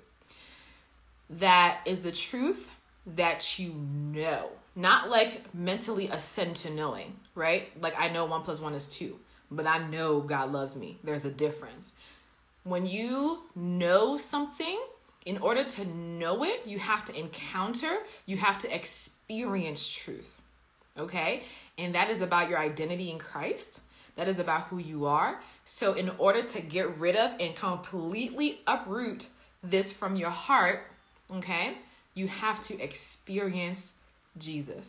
that 1.39 1.81
is 1.87 2.01
the 2.01 2.13
truth 2.13 2.69
that 3.07 3.59
you 3.59 3.73
know, 3.73 4.49
not 4.75 5.09
like 5.09 5.55
mentally 5.55 6.09
ascend 6.09 6.57
to 6.57 6.71
knowing, 6.71 7.17
right? 7.35 7.69
Like 7.81 7.95
I 7.97 8.09
know 8.09 8.25
one 8.25 8.43
plus 8.43 8.61
one 8.61 8.75
is 8.75 8.87
two, 8.87 9.19
but 9.51 9.67
I 9.67 9.87
know 9.89 10.21
God 10.21 10.53
loves 10.53 10.77
me. 10.77 10.99
There's 11.05 11.25
a 11.25 11.31
difference. 11.31 11.93
When 12.65 12.87
you 12.87 13.43
know 13.55 14.19
something, 14.19 14.81
in 15.25 15.39
order 15.39 15.65
to 15.65 15.85
know 15.85 16.45
it, 16.45 16.67
you 16.67 16.79
have 16.79 17.05
to 17.07 17.19
encounter, 17.19 17.99
you 18.27 18.37
have 18.37 18.59
to 18.59 18.75
experience 18.75 19.87
truth, 19.89 20.40
okay? 21.01 21.45
And 21.77 21.95
that 21.95 22.11
is 22.11 22.21
about 22.21 22.49
your 22.49 22.59
identity 22.59 23.11
in 23.11 23.19
Christ. 23.19 23.81
That 24.17 24.29
is 24.29 24.39
about 24.39 24.69
who 24.69 24.79
you 24.79 25.07
are. 25.07 25.41
So, 25.65 25.95
in 25.95 26.11
order 26.19 26.43
to 26.43 26.61
get 26.61 26.99
rid 26.99 27.17
of 27.17 27.33
and 27.41 27.55
completely 27.57 28.61
uproot 28.67 29.27
this 29.63 29.93
from 29.93 30.17
your 30.17 30.31
heart, 30.31 30.81
Okay? 31.33 31.79
You 32.15 32.29
have 32.29 32.67
to 32.67 32.81
experience 32.81 33.89
Jesus. 34.39 34.85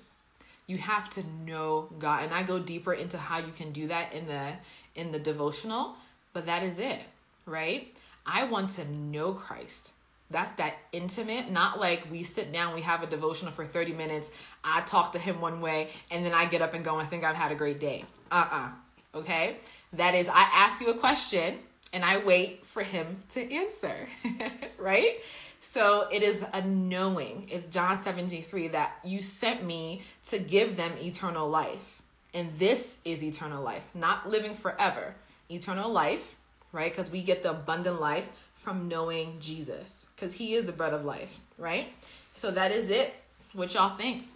You 0.67 0.77
have 0.77 1.09
to 1.11 1.23
know 1.45 1.89
God. 1.99 2.23
And 2.23 2.33
I 2.33 2.43
go 2.43 2.59
deeper 2.59 2.93
into 2.93 3.17
how 3.17 3.39
you 3.39 3.51
can 3.55 3.71
do 3.71 3.87
that 3.87 4.13
in 4.13 4.27
the 4.27 4.53
in 4.95 5.11
the 5.11 5.19
devotional, 5.19 5.95
but 6.33 6.45
that 6.45 6.63
is 6.63 6.77
it, 6.77 6.99
right? 7.45 7.93
I 8.25 8.43
want 8.43 8.71
to 8.75 8.85
know 8.91 9.33
Christ. 9.33 9.91
That's 10.31 10.51
that 10.57 10.75
intimate, 10.93 11.51
not 11.51 11.79
like 11.79 12.09
we 12.09 12.23
sit 12.23 12.53
down, 12.53 12.73
we 12.73 12.81
have 12.81 13.03
a 13.03 13.07
devotional 13.07 13.51
for 13.51 13.65
30 13.65 13.93
minutes, 13.93 14.29
I 14.63 14.81
talk 14.81 15.11
to 15.13 15.19
him 15.19 15.41
one 15.41 15.59
way, 15.59 15.89
and 16.09 16.25
then 16.25 16.33
I 16.33 16.45
get 16.45 16.61
up 16.61 16.73
and 16.73 16.85
go 16.85 16.99
and 16.99 17.09
think 17.09 17.23
I've 17.23 17.35
had 17.35 17.51
a 17.51 17.55
great 17.55 17.79
day. 17.79 18.05
Uh 18.31 18.47
uh 18.51 18.69
Okay? 19.13 19.57
That 19.93 20.15
is, 20.15 20.29
I 20.29 20.47
ask 20.53 20.79
you 20.79 20.89
a 20.89 20.97
question 20.97 21.59
and 21.91 22.05
I 22.05 22.23
wait 22.23 22.65
for 22.73 22.81
him 22.81 23.23
to 23.33 23.53
answer, 23.53 24.07
right? 24.77 25.17
So 25.61 26.07
it 26.09 26.23
is 26.23 26.43
a 26.53 26.61
knowing, 26.61 27.49
it's 27.51 27.71
John 27.73 28.01
73, 28.01 28.69
that 28.69 28.93
you 29.03 29.21
sent 29.21 29.65
me 29.65 30.03
to 30.29 30.39
give 30.39 30.77
them 30.77 30.93
eternal 30.99 31.49
life. 31.49 32.01
And 32.33 32.57
this 32.57 32.97
is 33.03 33.21
eternal 33.21 33.61
life, 33.61 33.83
not 33.93 34.29
living 34.29 34.55
forever. 34.55 35.13
Eternal 35.49 35.91
life, 35.91 36.23
right? 36.71 36.95
Because 36.95 37.11
we 37.11 37.21
get 37.21 37.43
the 37.43 37.49
abundant 37.49 37.99
life 37.99 38.23
from 38.63 38.87
knowing 38.87 39.37
Jesus 39.41 40.00
because 40.21 40.35
he 40.35 40.53
is 40.53 40.65
the 40.67 40.71
bread 40.71 40.93
of 40.93 41.03
life, 41.03 41.39
right? 41.57 41.87
So 42.35 42.51
that 42.51 42.71
is 42.71 42.89
it. 42.89 43.13
What 43.53 43.73
y'all 43.73 43.97
think? 43.97 44.27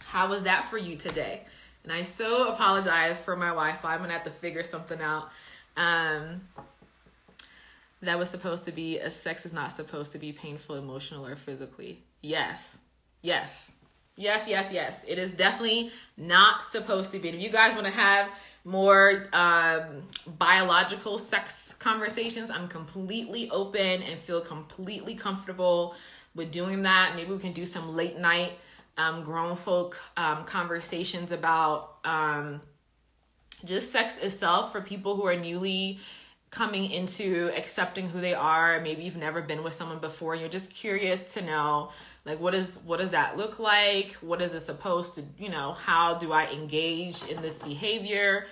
How 0.00 0.28
was 0.28 0.42
that 0.42 0.68
for 0.68 0.78
you 0.78 0.96
today? 0.96 1.42
And 1.84 1.92
I 1.92 2.02
so 2.02 2.48
apologize 2.48 3.18
for 3.20 3.36
my 3.36 3.48
Wi 3.48 3.76
Fi. 3.76 3.92
I'm 3.92 3.98
going 3.98 4.10
to 4.10 4.14
have 4.14 4.24
to 4.24 4.30
figure 4.30 4.64
something 4.64 5.00
out. 5.00 5.28
Um, 5.76 6.40
that 8.02 8.18
was 8.18 8.28
supposed 8.28 8.64
to 8.64 8.72
be 8.72 8.98
a 8.98 9.10
sex 9.10 9.46
is 9.46 9.52
not 9.52 9.74
supposed 9.74 10.12
to 10.12 10.18
be 10.18 10.32
painful, 10.32 10.76
emotional, 10.76 11.24
or 11.24 11.36
physically. 11.36 12.02
Yes. 12.20 12.76
Yes. 13.22 13.70
Yes, 14.16 14.48
yes, 14.48 14.72
yes. 14.72 15.04
It 15.06 15.18
is 15.18 15.30
definitely 15.30 15.92
not 16.16 16.64
supposed 16.64 17.12
to 17.12 17.18
be. 17.18 17.28
And 17.28 17.38
if 17.38 17.42
you 17.44 17.50
guys 17.50 17.74
want 17.74 17.86
to 17.86 17.92
have 17.92 18.28
more 18.66 19.28
um, 19.32 20.02
biological 20.26 21.18
sex 21.18 21.74
conversations, 21.78 22.50
I'm 22.50 22.66
completely 22.66 23.48
open 23.50 24.02
and 24.02 24.20
feel 24.20 24.40
completely 24.40 25.14
comfortable 25.14 25.94
with 26.34 26.50
doing 26.50 26.82
that. 26.82 27.14
Maybe 27.14 27.30
we 27.30 27.38
can 27.38 27.52
do 27.52 27.64
some 27.64 27.94
late 27.94 28.18
night 28.18 28.58
um, 28.98 29.22
grown 29.22 29.56
folk 29.56 29.96
um, 30.16 30.44
conversations 30.46 31.30
about 31.30 31.98
um, 32.04 32.60
just 33.64 33.92
sex 33.92 34.18
itself 34.18 34.72
for 34.72 34.80
people 34.80 35.14
who 35.14 35.24
are 35.26 35.36
newly 35.36 36.00
coming 36.50 36.90
into 36.90 37.52
accepting 37.56 38.08
who 38.08 38.20
they 38.20 38.34
are. 38.34 38.80
Maybe 38.80 39.04
you've 39.04 39.16
never 39.16 39.42
been 39.42 39.62
with 39.62 39.74
someone 39.74 40.00
before 40.00 40.32
and 40.32 40.40
you're 40.40 40.50
just 40.50 40.70
curious 40.70 41.34
to 41.34 41.40
know 41.40 41.90
like 42.26 42.40
what 42.40 42.54
is 42.54 42.78
what 42.84 42.98
does 42.98 43.10
that 43.10 43.36
look 43.36 43.60
like? 43.60 44.12
What 44.20 44.42
is 44.42 44.52
it 44.52 44.60
supposed 44.60 45.14
to, 45.14 45.24
you 45.38 45.48
know, 45.48 45.72
how 45.72 46.18
do 46.18 46.32
I 46.32 46.50
engage 46.50 47.22
in 47.28 47.40
this 47.40 47.60
behavior? 47.60 48.46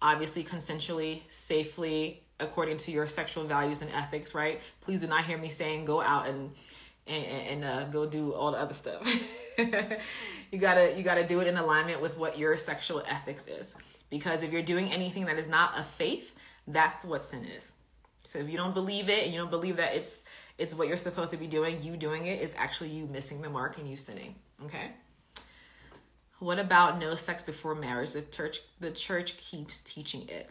Obviously 0.00 0.42
consensually, 0.42 1.22
safely, 1.30 2.22
according 2.40 2.78
to 2.78 2.90
your 2.90 3.06
sexual 3.06 3.44
values 3.44 3.82
and 3.82 3.90
ethics, 3.92 4.34
right? 4.34 4.60
Please 4.80 5.00
do 5.02 5.06
not 5.06 5.26
hear 5.26 5.36
me 5.36 5.50
saying 5.50 5.84
go 5.84 6.00
out 6.00 6.26
and 6.26 6.52
and, 7.06 7.24
and 7.24 7.64
uh, 7.64 7.84
go 7.84 8.06
do 8.06 8.32
all 8.32 8.52
the 8.52 8.58
other 8.58 8.74
stuff. 8.74 9.06
you 9.58 10.58
gotta 10.58 10.96
you 10.96 11.02
gotta 11.02 11.26
do 11.26 11.40
it 11.40 11.46
in 11.46 11.58
alignment 11.58 12.00
with 12.00 12.16
what 12.16 12.38
your 12.38 12.56
sexual 12.56 13.02
ethics 13.06 13.44
is. 13.46 13.74
Because 14.08 14.42
if 14.42 14.52
you're 14.52 14.62
doing 14.62 14.90
anything 14.90 15.26
that 15.26 15.38
is 15.38 15.48
not 15.48 15.78
a 15.78 15.84
faith, 15.84 16.30
that's 16.66 17.04
what 17.04 17.22
sin 17.22 17.44
is. 17.44 17.72
So 18.24 18.38
if 18.38 18.48
you 18.48 18.56
don't 18.56 18.72
believe 18.72 19.10
it 19.10 19.24
and 19.24 19.34
you 19.34 19.38
don't 19.38 19.50
believe 19.50 19.76
that 19.76 19.94
it's 19.94 20.24
it's 20.58 20.74
what 20.74 20.88
you're 20.88 20.96
supposed 20.96 21.30
to 21.30 21.36
be 21.36 21.46
doing, 21.46 21.82
you 21.82 21.96
doing 21.96 22.26
it 22.26 22.42
is 22.42 22.52
actually 22.56 22.90
you 22.90 23.06
missing 23.06 23.40
the 23.40 23.48
mark 23.48 23.78
and 23.78 23.88
you 23.88 23.96
sinning. 23.96 24.34
Okay? 24.64 24.90
What 26.40 26.58
about 26.58 26.98
no 26.98 27.14
sex 27.14 27.42
before 27.42 27.74
marriage? 27.74 28.12
The 28.12 28.22
church 28.22 28.60
the 28.80 28.90
church 28.90 29.36
keeps 29.36 29.80
teaching 29.80 30.28
it. 30.28 30.50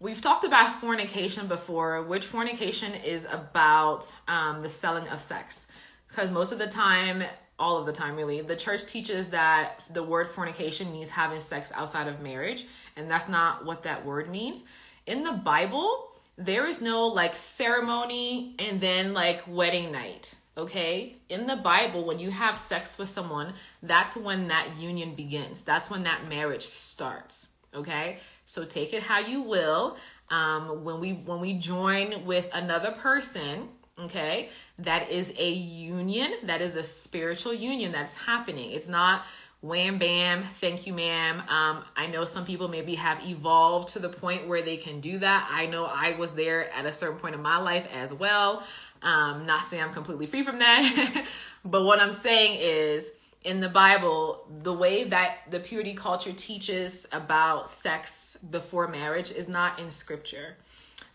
We've 0.00 0.20
talked 0.20 0.44
about 0.44 0.80
fornication 0.80 1.46
before, 1.46 2.02
which 2.02 2.26
fornication 2.26 2.92
is 2.92 3.26
about 3.30 4.10
um, 4.26 4.62
the 4.62 4.68
selling 4.68 5.08
of 5.08 5.20
sex. 5.20 5.66
Because 6.08 6.30
most 6.30 6.52
of 6.52 6.58
the 6.58 6.66
time, 6.66 7.22
all 7.58 7.78
of 7.78 7.86
the 7.86 7.92
time 7.92 8.16
really, 8.16 8.42
the 8.42 8.56
church 8.56 8.84
teaches 8.84 9.28
that 9.28 9.80
the 9.94 10.02
word 10.02 10.28
fornication 10.28 10.90
means 10.90 11.08
having 11.08 11.40
sex 11.40 11.70
outside 11.72 12.08
of 12.08 12.20
marriage. 12.20 12.66
And 12.96 13.10
that's 13.10 13.28
not 13.28 13.64
what 13.64 13.84
that 13.84 14.04
word 14.04 14.28
means. 14.28 14.64
In 15.06 15.22
the 15.22 15.32
Bible, 15.32 16.11
there 16.44 16.66
is 16.66 16.80
no 16.80 17.06
like 17.06 17.36
ceremony 17.36 18.54
and 18.58 18.80
then 18.80 19.12
like 19.12 19.42
wedding 19.46 19.92
night. 19.92 20.34
Okay. 20.56 21.16
In 21.28 21.46
the 21.46 21.56
Bible, 21.56 22.04
when 22.04 22.18
you 22.18 22.30
have 22.30 22.58
sex 22.58 22.98
with 22.98 23.08
someone, 23.08 23.54
that's 23.82 24.16
when 24.16 24.48
that 24.48 24.76
union 24.78 25.14
begins. 25.14 25.62
That's 25.62 25.88
when 25.88 26.02
that 26.02 26.28
marriage 26.28 26.66
starts. 26.66 27.46
Okay. 27.74 28.18
So 28.44 28.64
take 28.64 28.92
it 28.92 29.02
how 29.02 29.20
you 29.20 29.42
will. 29.42 29.96
Um, 30.30 30.84
when 30.84 31.00
we 31.00 31.12
when 31.12 31.40
we 31.40 31.54
join 31.54 32.24
with 32.24 32.46
another 32.52 32.92
person, 32.92 33.68
okay, 33.98 34.50
that 34.78 35.10
is 35.10 35.32
a 35.38 35.50
union. 35.50 36.32
That 36.44 36.62
is 36.62 36.74
a 36.74 36.84
spiritual 36.84 37.54
union 37.54 37.92
that's 37.92 38.14
happening. 38.14 38.72
It's 38.72 38.88
not 38.88 39.24
wham 39.62 39.98
bam. 39.98 40.44
Thank 40.60 40.86
you 40.86 40.92
ma'am. 40.92 41.40
Um, 41.48 41.84
i 41.96 42.06
know 42.06 42.24
some 42.24 42.44
people 42.44 42.68
maybe 42.68 42.96
have 42.96 43.24
evolved 43.24 43.94
to 43.94 43.98
the 43.98 44.08
point 44.08 44.46
where 44.46 44.62
they 44.62 44.76
can 44.76 45.00
do 45.00 45.18
that. 45.20 45.48
I 45.50 45.66
know 45.66 45.84
i 45.84 46.12
was 46.18 46.34
there 46.34 46.70
at 46.72 46.84
a 46.84 46.92
certain 46.92 47.18
point 47.18 47.34
in 47.34 47.42
my 47.42 47.58
life 47.58 47.86
as 47.92 48.12
well. 48.12 48.64
Um, 49.02 49.46
not 49.46 49.68
saying 49.68 49.82
i'm 49.82 49.92
completely 49.92 50.26
free 50.26 50.44
from 50.44 50.60
that 50.60 51.26
but 51.64 51.82
what 51.82 51.98
i'm 51.98 52.12
saying 52.12 52.58
is 52.60 53.10
in 53.44 53.60
the 53.60 53.68
Bible, 53.68 54.46
the 54.62 54.72
way 54.72 55.04
that 55.04 55.38
the 55.50 55.58
purity 55.58 55.94
culture 55.94 56.32
teaches 56.32 57.06
about 57.10 57.70
sex 57.70 58.36
before 58.50 58.86
marriage 58.88 59.30
is 59.30 59.48
not 59.48 59.80
in 59.80 59.90
scripture. 59.90 60.56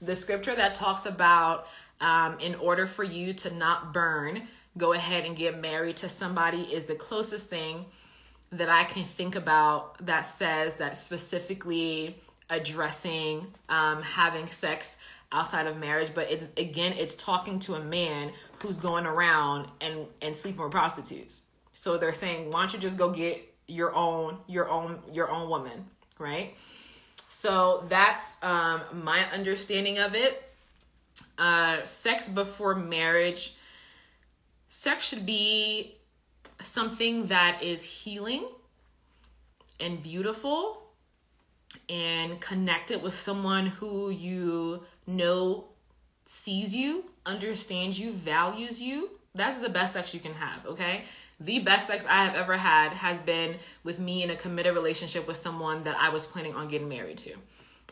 The 0.02 0.16
scripture 0.16 0.56
that 0.56 0.76
talks 0.76 1.06
about 1.06 1.68
um, 2.02 2.38
in 2.40 2.56
order 2.56 2.86
for 2.86 3.04
you 3.04 3.34
to 3.34 3.54
not 3.54 3.94
burn, 3.94 4.48
go 4.78 4.94
ahead 4.94 5.26
and 5.26 5.36
get 5.36 5.60
married 5.60 5.98
to 5.98 6.10
somebody 6.10 6.64
is 6.64 6.86
the 6.86 6.96
closest 6.96 7.50
thing 7.50 7.86
that 8.52 8.70
I 8.70 8.86
can 8.86 9.06
think 9.06 9.36
about 9.36 10.06
that 10.06 10.22
says 10.22 10.76
that 10.76 10.98
specifically 10.98 12.22
addressing 12.50 13.48
um, 13.68 14.02
having 14.02 14.48
sex 14.48 14.96
outside 15.32 15.68
of 15.68 15.78
marriage. 15.78 16.12
But 16.16 16.32
it's 16.32 16.46
again, 16.58 16.94
it's 16.94 17.16
talking 17.16 17.60
to 17.62 17.76
a 17.76 17.84
man 17.84 18.32
who's 18.62 18.78
going 18.78 19.06
around 19.06 19.68
and 19.82 20.08
and 20.22 20.36
sleeping 20.36 20.62
with 20.62 20.72
prostitutes 20.72 21.42
so 21.78 21.96
they're 21.96 22.12
saying, 22.12 22.50
why 22.50 22.62
don't 22.62 22.74
you 22.74 22.80
just 22.80 22.98
go 22.98 23.12
get 23.12 23.54
your 23.68 23.94
own, 23.94 24.40
your 24.48 24.68
own, 24.68 24.98
your 25.14 25.30
own 25.30 25.48
woman, 25.48 25.86
right? 26.18 26.56
So 27.30 27.86
that's 27.88 28.36
um, 28.42 28.82
my 28.92 29.32
understanding 29.32 30.00
of 30.00 30.16
it. 30.16 30.42
Uh, 31.38 31.84
sex 31.86 32.28
before 32.28 32.74
marriage. 32.74 33.56
Sex 34.70 35.08
should 35.08 35.24
be 35.24 35.98
something 36.68 37.28
that 37.28 37.64
is 37.64 37.82
healing 37.82 38.48
and 39.80 40.02
beautiful 40.02 40.84
and 41.90 42.40
connected 42.42 43.02
with 43.02 43.20
someone 43.20 43.68
who 43.68 44.10
you 44.10 44.84
know 45.06 45.66
sees 46.26 46.74
you, 46.74 47.06
understands 47.26 48.00
you, 48.00 48.14
values 48.14 48.82
you. 48.82 49.10
That's 49.36 49.60
the 49.60 49.70
best 49.70 49.94
sex 49.94 50.14
you 50.14 50.20
can 50.20 50.34
have, 50.34 50.66
okay? 50.66 51.04
the 51.40 51.60
best 51.60 51.88
sex 51.88 52.04
I 52.10 52.26
have 52.26 52.36
ever 52.36 52.58
had 52.58 52.94
has 52.94 53.20
been 53.20 53.58
with 53.84 54.00
me 54.00 54.24
in 54.24 54.32
a 54.32 54.36
committed 54.36 54.74
relationship 54.74 55.28
with 55.28 55.38
someone 55.38 55.84
that 55.84 55.96
I 55.98 56.10
was 56.10 56.26
planning 56.26 56.56
on 56.56 56.68
getting 56.68 56.90
married 56.90 57.20
to. 57.20 57.34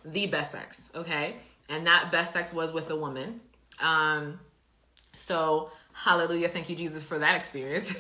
The 0.03 0.27
best 0.27 0.51
sex, 0.51 0.81
okay? 0.95 1.35
And 1.69 1.85
that 1.85 2.11
best 2.11 2.33
sex 2.33 2.53
was 2.53 2.71
with 2.71 2.89
a 2.89 2.95
woman. 2.95 3.41
Um, 3.79 4.39
so 5.15 5.69
hallelujah, 5.95 6.49
thank 6.49 6.69
you, 6.69 6.75
Jesus, 6.75 7.01
for 7.01 7.17
that 7.19 7.36
experience. 7.36 7.91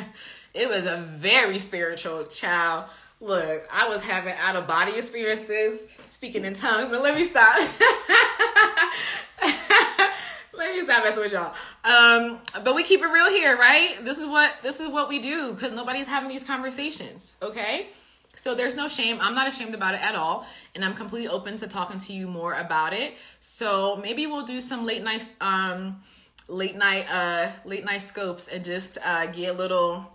it 0.54 0.68
was 0.68 0.84
a 0.84 1.06
very 1.18 1.58
spiritual 1.58 2.24
child. 2.24 2.86
Look, 3.20 3.68
I 3.70 3.88
was 3.88 4.00
having 4.00 4.34
out 4.34 4.56
of 4.56 4.66
body 4.66 4.96
experiences, 4.96 5.80
speaking 6.04 6.44
in 6.44 6.54
tongues, 6.54 6.88
but 6.90 7.02
let 7.02 7.14
me 7.14 7.26
stop. 7.26 7.68
Let 10.60 10.74
me 10.74 10.84
stop 10.84 11.04
messing 11.04 11.20
with 11.20 11.32
y'all. 11.32 11.54
Um, 11.84 12.40
but 12.62 12.74
we 12.74 12.84
keep 12.84 13.00
it 13.00 13.06
real 13.06 13.30
here, 13.30 13.56
right? 13.56 14.04
This 14.04 14.18
is 14.18 14.26
what 14.26 14.52
this 14.62 14.78
is 14.78 14.90
what 14.90 15.08
we 15.08 15.18
do 15.18 15.54
because 15.54 15.72
nobody's 15.72 16.06
having 16.06 16.28
these 16.28 16.44
conversations. 16.44 17.32
Okay. 17.40 17.88
So 18.36 18.54
there's 18.54 18.76
no 18.76 18.86
shame. 18.86 19.18
I'm 19.22 19.34
not 19.34 19.48
ashamed 19.48 19.74
about 19.74 19.94
it 19.94 20.02
at 20.02 20.14
all. 20.14 20.46
And 20.74 20.84
I'm 20.84 20.94
completely 20.94 21.28
open 21.28 21.56
to 21.58 21.66
talking 21.66 21.98
to 22.00 22.12
you 22.12 22.26
more 22.26 22.54
about 22.54 22.92
it. 22.92 23.14
So 23.40 23.96
maybe 23.96 24.26
we'll 24.26 24.44
do 24.44 24.60
some 24.60 24.84
late 24.84 25.02
night 25.02 25.24
um 25.40 26.02
late 26.50 26.76
night 26.76 27.06
uh 27.08 27.52
late 27.64 27.84
night 27.84 28.02
scopes 28.02 28.48
and 28.48 28.64
just 28.64 28.98
uh 29.04 29.26
get 29.26 29.50
a 29.50 29.52
little 29.52 30.06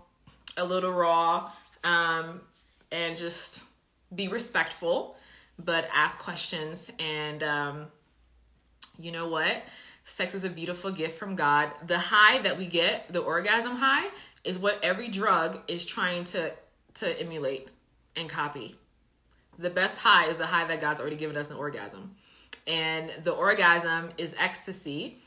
a 0.56 0.64
little 0.64 0.92
raw 0.92 1.50
um 1.84 2.40
and 2.92 3.16
just 3.16 3.60
be 4.14 4.28
respectful 4.28 5.16
but 5.58 5.88
ask 5.92 6.18
questions 6.18 6.90
and 6.98 7.42
um 7.42 7.86
you 8.98 9.12
know 9.12 9.28
what? 9.28 9.62
Sex 10.04 10.34
is 10.34 10.44
a 10.44 10.48
beautiful 10.48 10.92
gift 10.92 11.18
from 11.18 11.36
God. 11.36 11.70
The 11.86 11.98
high 11.98 12.42
that 12.42 12.58
we 12.58 12.66
get, 12.66 13.12
the 13.12 13.20
orgasm 13.20 13.76
high, 13.76 14.08
is 14.44 14.58
what 14.58 14.78
every 14.82 15.08
drug 15.08 15.60
is 15.68 15.84
trying 15.84 16.24
to 16.26 16.52
to 16.94 17.20
emulate 17.20 17.68
and 18.16 18.28
copy. 18.28 18.76
The 19.58 19.68
best 19.68 19.96
high 19.96 20.30
is 20.30 20.38
the 20.38 20.46
high 20.46 20.66
that 20.66 20.80
God's 20.80 21.00
already 21.00 21.16
given 21.16 21.36
us 21.36 21.50
an 21.50 21.56
orgasm. 21.56 22.14
And 22.66 23.10
the 23.24 23.32
orgasm 23.32 24.10
is 24.16 24.34
ecstasy. 24.38 25.18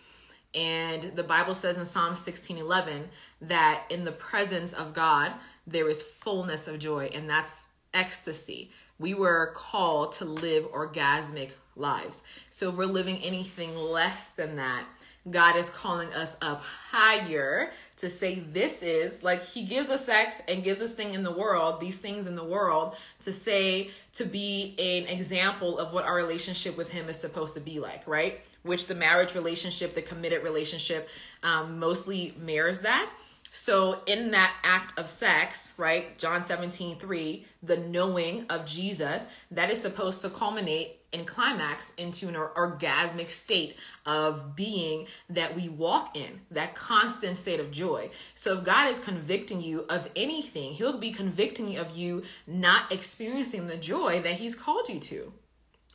And 0.55 1.15
the 1.15 1.23
Bible 1.23 1.53
says 1.53 1.77
in 1.77 1.85
Psalm 1.85 2.15
16 2.15 2.57
11 2.57 3.09
that 3.41 3.83
in 3.89 4.03
the 4.03 4.11
presence 4.11 4.73
of 4.73 4.93
God, 4.93 5.33
there 5.67 5.89
is 5.89 6.01
fullness 6.01 6.67
of 6.67 6.79
joy, 6.79 7.11
and 7.13 7.29
that's 7.29 7.63
ecstasy. 7.93 8.71
We 8.97 9.13
were 9.13 9.53
called 9.55 10.13
to 10.13 10.25
live 10.25 10.65
orgasmic 10.71 11.51
lives. 11.75 12.21
So 12.49 12.69
if 12.69 12.75
we're 12.75 12.85
living 12.85 13.17
anything 13.23 13.75
less 13.75 14.31
than 14.31 14.55
that, 14.57 14.85
God 15.29 15.55
is 15.55 15.69
calling 15.69 16.11
us 16.13 16.35
up 16.41 16.63
higher 16.63 17.71
to 17.97 18.09
say 18.09 18.39
this 18.39 18.81
is 18.81 19.21
like 19.21 19.43
he 19.43 19.63
gives 19.65 19.89
us 19.89 20.05
sex 20.05 20.41
and 20.47 20.63
gives 20.63 20.81
us 20.81 20.93
thing 20.93 21.13
in 21.13 21.23
the 21.23 21.31
world, 21.31 21.79
these 21.79 21.97
things 21.97 22.25
in 22.25 22.35
the 22.35 22.43
world 22.43 22.95
to 23.23 23.33
say 23.33 23.91
to 24.13 24.25
be 24.25 24.75
an 24.79 25.07
example 25.07 25.77
of 25.77 25.93
what 25.93 26.05
our 26.05 26.15
relationship 26.15 26.77
with 26.77 26.89
him 26.89 27.09
is 27.09 27.19
supposed 27.19 27.53
to 27.55 27.59
be 27.59 27.79
like, 27.79 28.07
right? 28.07 28.41
Which 28.69 28.85
the 28.85 28.93
marriage 28.93 29.33
relationship, 29.33 29.95
the 29.95 30.03
committed 30.03 30.43
relationship 30.43 31.09
um, 31.41 31.79
mostly 31.79 32.35
mirrors 32.39 32.81
that. 32.81 33.11
So 33.51 34.01
in 34.05 34.29
that 34.31 34.53
act 34.63 34.97
of 34.99 35.09
sex, 35.09 35.69
right, 35.75 36.15
John 36.19 36.45
17, 36.45 36.99
3, 36.99 37.45
the 37.63 37.77
knowing 37.77 38.45
of 38.49 38.67
Jesus, 38.67 39.23
that 39.49 39.71
is 39.71 39.81
supposed 39.81 40.21
to 40.21 40.29
culminate 40.29 40.97
and 41.11 41.25
climax 41.25 41.91
into 41.97 42.27
an 42.27 42.35
orgasmic 42.35 43.29
state 43.29 43.75
of 44.05 44.55
being 44.55 45.07
that 45.31 45.55
we 45.55 45.67
walk 45.67 46.15
in, 46.15 46.39
that 46.51 46.75
constant 46.75 47.35
state 47.37 47.59
of 47.59 47.71
joy. 47.71 48.11
So 48.35 48.59
if 48.59 48.63
God 48.63 48.91
is 48.91 48.99
convicting 48.99 49.61
you 49.61 49.85
of 49.89 50.07
anything, 50.15 50.73
He'll 50.73 50.99
be 50.99 51.11
convicting 51.11 51.77
of 51.77 51.97
you 51.97 52.21
not 52.45 52.91
experiencing 52.91 53.65
the 53.65 53.77
joy 53.77 54.21
that 54.21 54.35
He's 54.35 54.53
called 54.53 54.87
you 54.87 54.99
to, 54.99 55.33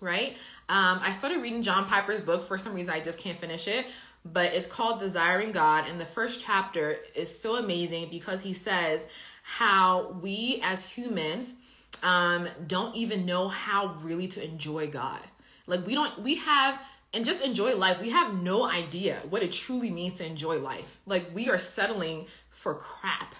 right? 0.04 0.36
Um, 0.68 1.00
I 1.02 1.12
started 1.12 1.42
reading 1.42 1.62
John 1.62 1.86
Piper's 1.86 2.22
book. 2.22 2.46
For 2.46 2.58
some 2.58 2.74
reason, 2.74 2.90
I 2.92 3.00
just 3.00 3.18
can't 3.18 3.40
finish 3.40 3.66
it 3.66 3.86
but 4.24 4.54
it's 4.54 4.66
called 4.66 5.00
Desiring 5.00 5.52
God. 5.52 5.86
And 5.86 6.00
the 6.00 6.06
first 6.06 6.40
chapter 6.40 6.96
is 7.14 7.36
so 7.36 7.56
amazing 7.56 8.08
because 8.10 8.40
he 8.40 8.54
says 8.54 9.06
how 9.42 10.16
we 10.22 10.60
as 10.64 10.84
humans 10.84 11.54
um, 12.02 12.48
don't 12.66 12.96
even 12.96 13.26
know 13.26 13.48
how 13.48 13.96
really 14.02 14.28
to 14.28 14.42
enjoy 14.42 14.86
God. 14.88 15.20
Like 15.66 15.86
we 15.86 15.94
don't, 15.94 16.22
we 16.22 16.36
have, 16.36 16.80
and 17.12 17.24
just 17.24 17.42
enjoy 17.42 17.76
life. 17.76 18.00
We 18.00 18.10
have 18.10 18.34
no 18.34 18.64
idea 18.64 19.20
what 19.30 19.42
it 19.42 19.52
truly 19.52 19.90
means 19.90 20.14
to 20.14 20.26
enjoy 20.26 20.58
life. 20.58 20.98
Like 21.06 21.32
we 21.34 21.48
are 21.48 21.58
settling 21.58 22.26
for 22.50 22.74
crap. 22.74 23.34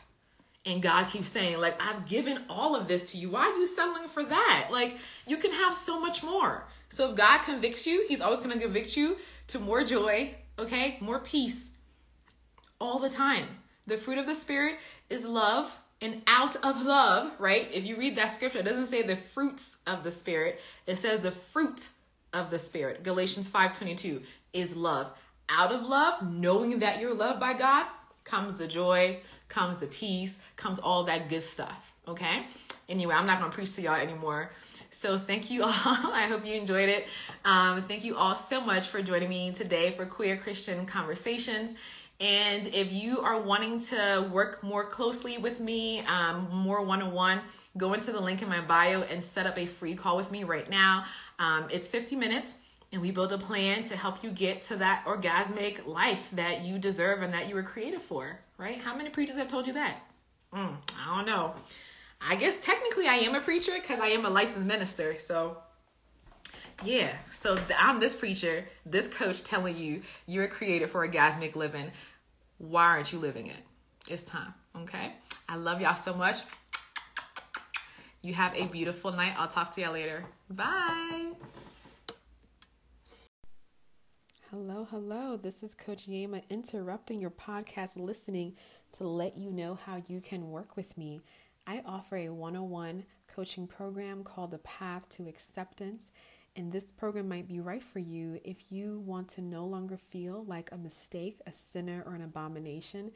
And 0.67 0.83
God 0.83 1.09
keeps 1.09 1.29
saying, 1.29 1.59
like, 1.59 1.81
I've 1.81 2.07
given 2.07 2.43
all 2.49 2.75
of 2.75 2.89
this 2.89 3.11
to 3.11 3.19
you. 3.19 3.31
Why 3.31 3.43
are 3.43 3.57
you 3.59 3.67
settling 3.67 4.09
for 4.09 4.25
that? 4.25 4.69
Like, 4.71 4.99
you 5.27 5.37
can 5.37 5.53
have 5.53 5.77
so 5.77 6.01
much 6.01 6.23
more. 6.23 6.65
So 6.89 7.11
if 7.11 7.17
God 7.17 7.43
convicts 7.43 7.87
you, 7.87 8.05
He's 8.09 8.23
always 8.23 8.41
going 8.41 8.53
to 8.53 8.63
convict 8.63 8.97
you 8.97 9.19
to 9.49 9.59
more 9.59 9.85
joy, 9.85 10.35
okay? 10.59 10.97
More 11.01 11.19
peace 11.19 11.69
all 12.81 12.99
the 12.99 13.11
time. 13.11 13.47
The 13.87 13.99
fruit 13.99 14.17
of 14.17 14.27
the 14.27 14.35
Spirit 14.35 14.79
is 15.11 15.27
love, 15.27 15.79
and 16.01 16.23
out 16.27 16.57
of 16.57 16.85
love, 16.85 17.33
right? 17.39 17.69
If 17.73 17.85
you 17.85 17.97
read 17.97 18.17
that 18.17 18.33
scripture, 18.35 18.61
it 18.61 18.65
doesn't 18.65 18.87
say 18.87 19.03
the 19.03 19.17
fruits 19.17 19.77
of 19.87 20.03
the 20.03 20.11
Spirit, 20.11 20.61
it 20.87 20.99
says 20.99 21.21
the 21.21 21.31
fruit 21.31 21.89
of 22.33 22.51
the 22.51 22.59
Spirit. 22.59 23.03
Galatians 23.03 23.49
5:22 23.49 24.23
is 24.53 24.77
love. 24.77 25.13
Out 25.49 25.73
of 25.73 25.83
love, 25.83 26.23
knowing 26.23 26.79
that 26.79 27.01
you're 27.01 27.15
loved 27.15 27.41
by 27.41 27.53
God, 27.53 27.87
comes 28.25 28.59
the 28.59 28.67
joy, 28.67 29.21
comes 29.49 29.79
the 29.79 29.87
peace, 29.87 30.35
comes 30.57 30.79
all 30.79 31.05
that 31.05 31.29
good 31.29 31.43
stuff. 31.43 31.93
Okay? 32.07 32.47
Anyway, 32.89 33.15
I'm 33.15 33.27
not 33.27 33.41
gonna 33.41 33.53
preach 33.53 33.75
to 33.75 33.83
y'all 33.83 33.95
anymore. 33.95 34.51
So 34.91 35.19
thank 35.19 35.51
you 35.51 35.63
all. 35.65 35.73
I 35.73 36.27
hope 36.29 36.45
you 36.45 36.55
enjoyed 36.55 36.89
it. 36.89 37.07
Um, 37.45 37.83
thank 37.83 38.05
you 38.05 38.17
all 38.17 38.37
so 38.37 38.61
much 38.61 38.89
for 38.89 39.03
joining 39.03 39.29
me 39.29 39.53
today 39.53 39.91
for 39.91 40.07
Queer 40.07 40.37
Christian 40.37 40.87
Conversations. 40.87 41.75
And 42.21 42.67
if 42.69 42.93
you 42.93 43.21
are 43.21 43.41
wanting 43.41 43.81
to 43.87 44.31
work 44.33 44.63
more 44.63 44.85
closely 44.85 45.37
with 45.39 45.59
me, 45.59 46.01
um, 46.07 46.49
more 46.51 46.83
one 46.83 47.03
on 47.03 47.13
one, 47.13 47.41
go 47.77 47.93
into 47.93 48.13
the 48.13 48.21
link 48.21 48.41
in 48.41 48.49
my 48.49 48.61
bio 48.61 49.03
and 49.03 49.23
set 49.23 49.47
up 49.47 49.59
a 49.59 49.67
free 49.67 49.97
call 49.97 50.17
with 50.17 50.31
me 50.31 50.45
right 50.45 50.71
now. 50.71 51.05
Um, 51.41 51.67
it's 51.71 51.89
50 51.89 52.15
minutes 52.15 52.55
and 52.93 53.03
we 53.03 53.11
build 53.11 53.33
a 53.33 53.39
plan 53.39 53.83
to 53.83 53.97
help 53.97 54.23
you 54.23 54.31
get 54.31 54.63
to 54.63 54.77
that 54.77 55.05
orgasmic 55.05 55.85
life 55.87 56.29
that 56.33 56.65
you 56.65 56.79
deserve 56.79 57.23
and 57.23 57.35
that 57.35 57.49
you 57.49 57.57
were 57.57 57.63
created 57.63 58.01
for, 58.01 58.39
right? 58.59 58.79
How 58.79 58.97
many 58.97 59.11
preachers 59.11 59.37
have 59.37 59.49
told 59.49 59.67
you 59.67 59.73
that? 59.75 59.99
Mm, 60.53 60.77
I 61.01 61.17
don't 61.17 61.27
know. 61.27 61.55
I 62.21 62.37
guess 62.37 62.57
technically 62.57 63.07
I 63.07 63.15
am 63.17 63.35
a 63.35 63.41
preacher 63.41 63.73
because 63.75 64.01
I 64.01 64.09
am 64.09 64.25
a 64.25 64.31
licensed 64.31 64.67
minister. 64.67 65.19
So, 65.19 65.59
yeah. 66.83 67.13
So 67.41 67.59
I'm 67.79 68.01
this 68.01 68.15
preacher, 68.15 68.65
this 68.87 69.09
coach 69.09 69.45
telling 69.45 69.77
you 69.77 70.03
you're 70.27 70.49
created 70.49 70.91
for 70.91 71.07
orgasmic 71.07 71.55
living. 71.55 71.91
Why 72.59 72.85
aren't 72.85 73.13
you 73.13 73.19
living 73.19 73.49
it? 73.49 73.57
It's 74.09 74.23
time. 74.23 74.55
Okay. 74.83 75.13
I 75.49 75.57
love 75.57 75.81
y'all 75.81 75.97
so 75.97 76.15
much. 76.15 76.39
You 78.23 78.33
have 78.33 78.55
a 78.55 78.67
beautiful 78.67 79.13
night. 79.13 79.35
I'll 79.37 79.49
talk 79.49 79.75
to 79.75 79.83
y'all 79.83 79.93
later. 79.93 80.25
Bye. 80.49 81.33
Hello, 84.57 84.87
hello. 84.89 85.37
This 85.37 85.65
is 85.65 85.75
Coach 85.75 86.07
Yema 86.07 86.49
interrupting 86.49 87.19
your 87.19 87.33
podcast 87.33 87.97
listening 87.97 88.55
to 88.97 89.03
let 89.03 89.37
you 89.37 89.51
know 89.51 89.77
how 89.85 90.01
you 90.07 90.21
can 90.21 90.49
work 90.49 90.77
with 90.77 90.97
me. 90.97 91.23
I 91.67 91.83
offer 91.85 92.19
a 92.19 92.29
101 92.29 93.05
coaching 93.27 93.67
program 93.67 94.23
called 94.23 94.53
The 94.53 94.59
Path 94.59 95.09
to 95.09 95.27
Acceptance. 95.27 96.13
And 96.55 96.71
this 96.71 96.93
program 96.93 97.29
might 97.29 97.49
be 97.49 97.59
right 97.59 97.83
for 97.83 97.99
you 97.99 98.39
if 98.45 98.71
you 98.71 99.01
want 99.01 99.27
to 99.31 99.43
no 99.43 99.67
longer 99.67 99.97
feel 99.97 100.45
like 100.45 100.71
a 100.71 100.79
mistake, 100.79 101.41
a 101.49 101.53
sinner, 101.53 102.05
or 102.07 102.15
an 102.15 102.23
abomination 102.23 103.11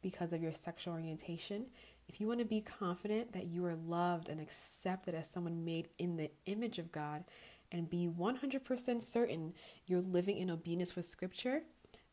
because 0.00 0.32
of 0.32 0.42
your 0.42 0.54
sexual 0.54 0.94
orientation. 0.94 1.66
If 2.08 2.18
you 2.18 2.26
want 2.26 2.38
to 2.38 2.46
be 2.46 2.62
confident 2.62 3.34
that 3.34 3.48
you 3.48 3.62
are 3.66 3.76
loved 3.76 4.30
and 4.30 4.40
accepted 4.40 5.14
as 5.14 5.28
someone 5.28 5.66
made 5.66 5.88
in 5.98 6.16
the 6.16 6.30
image 6.46 6.78
of 6.78 6.90
God, 6.90 7.24
and 7.72 7.90
be 7.90 8.08
100% 8.08 9.02
certain 9.02 9.54
you're 9.86 10.00
living 10.00 10.38
in 10.38 10.50
obedience 10.50 10.96
with 10.96 11.06
Scripture, 11.06 11.62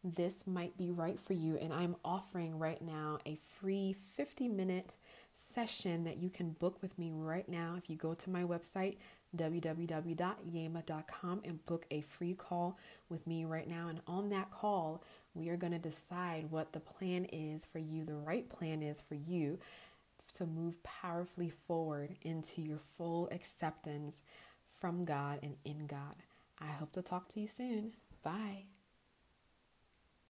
this 0.03 0.45
might 0.45 0.77
be 0.77 0.91
right 0.91 1.19
for 1.19 1.33
you. 1.33 1.57
And 1.57 1.73
I'm 1.73 1.95
offering 2.05 2.59
right 2.59 2.81
now 2.81 3.19
a 3.25 3.35
free 3.35 3.93
50 3.93 4.47
minute 4.47 4.95
session 5.33 6.03
that 6.05 6.17
you 6.17 6.29
can 6.29 6.51
book 6.51 6.81
with 6.81 6.97
me 6.97 7.11
right 7.13 7.49
now 7.49 7.75
if 7.77 7.89
you 7.89 7.97
go 7.97 8.13
to 8.13 8.29
my 8.29 8.43
website 8.43 8.95
www.yema.com 9.35 10.21
and 11.43 11.65
book 11.65 11.85
a 11.91 11.99
free 12.01 12.33
call 12.33 12.79
with 13.09 13.27
me 13.27 13.43
right 13.43 13.67
now 13.67 13.89
and 13.89 13.99
on 14.07 14.29
that 14.29 14.49
call 14.49 15.03
we 15.33 15.49
are 15.49 15.57
going 15.57 15.73
to 15.73 15.79
decide 15.79 16.49
what 16.49 16.71
the 16.71 16.79
plan 16.79 17.25
is 17.25 17.65
for 17.65 17.79
you 17.79 18.05
the 18.05 18.15
right 18.15 18.47
plan 18.49 18.81
is 18.81 19.01
for 19.01 19.15
you 19.15 19.59
to 20.33 20.45
move 20.45 20.81
powerfully 20.83 21.49
forward 21.49 22.15
into 22.21 22.61
your 22.61 22.79
full 22.97 23.27
acceptance 23.31 24.21
from 24.85 25.03
God 25.03 25.39
and 25.41 25.55
in 25.65 25.87
God. 25.87 26.15
I 26.61 26.67
hope 26.67 26.91
to 26.91 27.01
talk 27.01 27.27
to 27.29 27.39
you 27.39 27.47
soon. 27.47 27.93
Bye. 28.21 28.65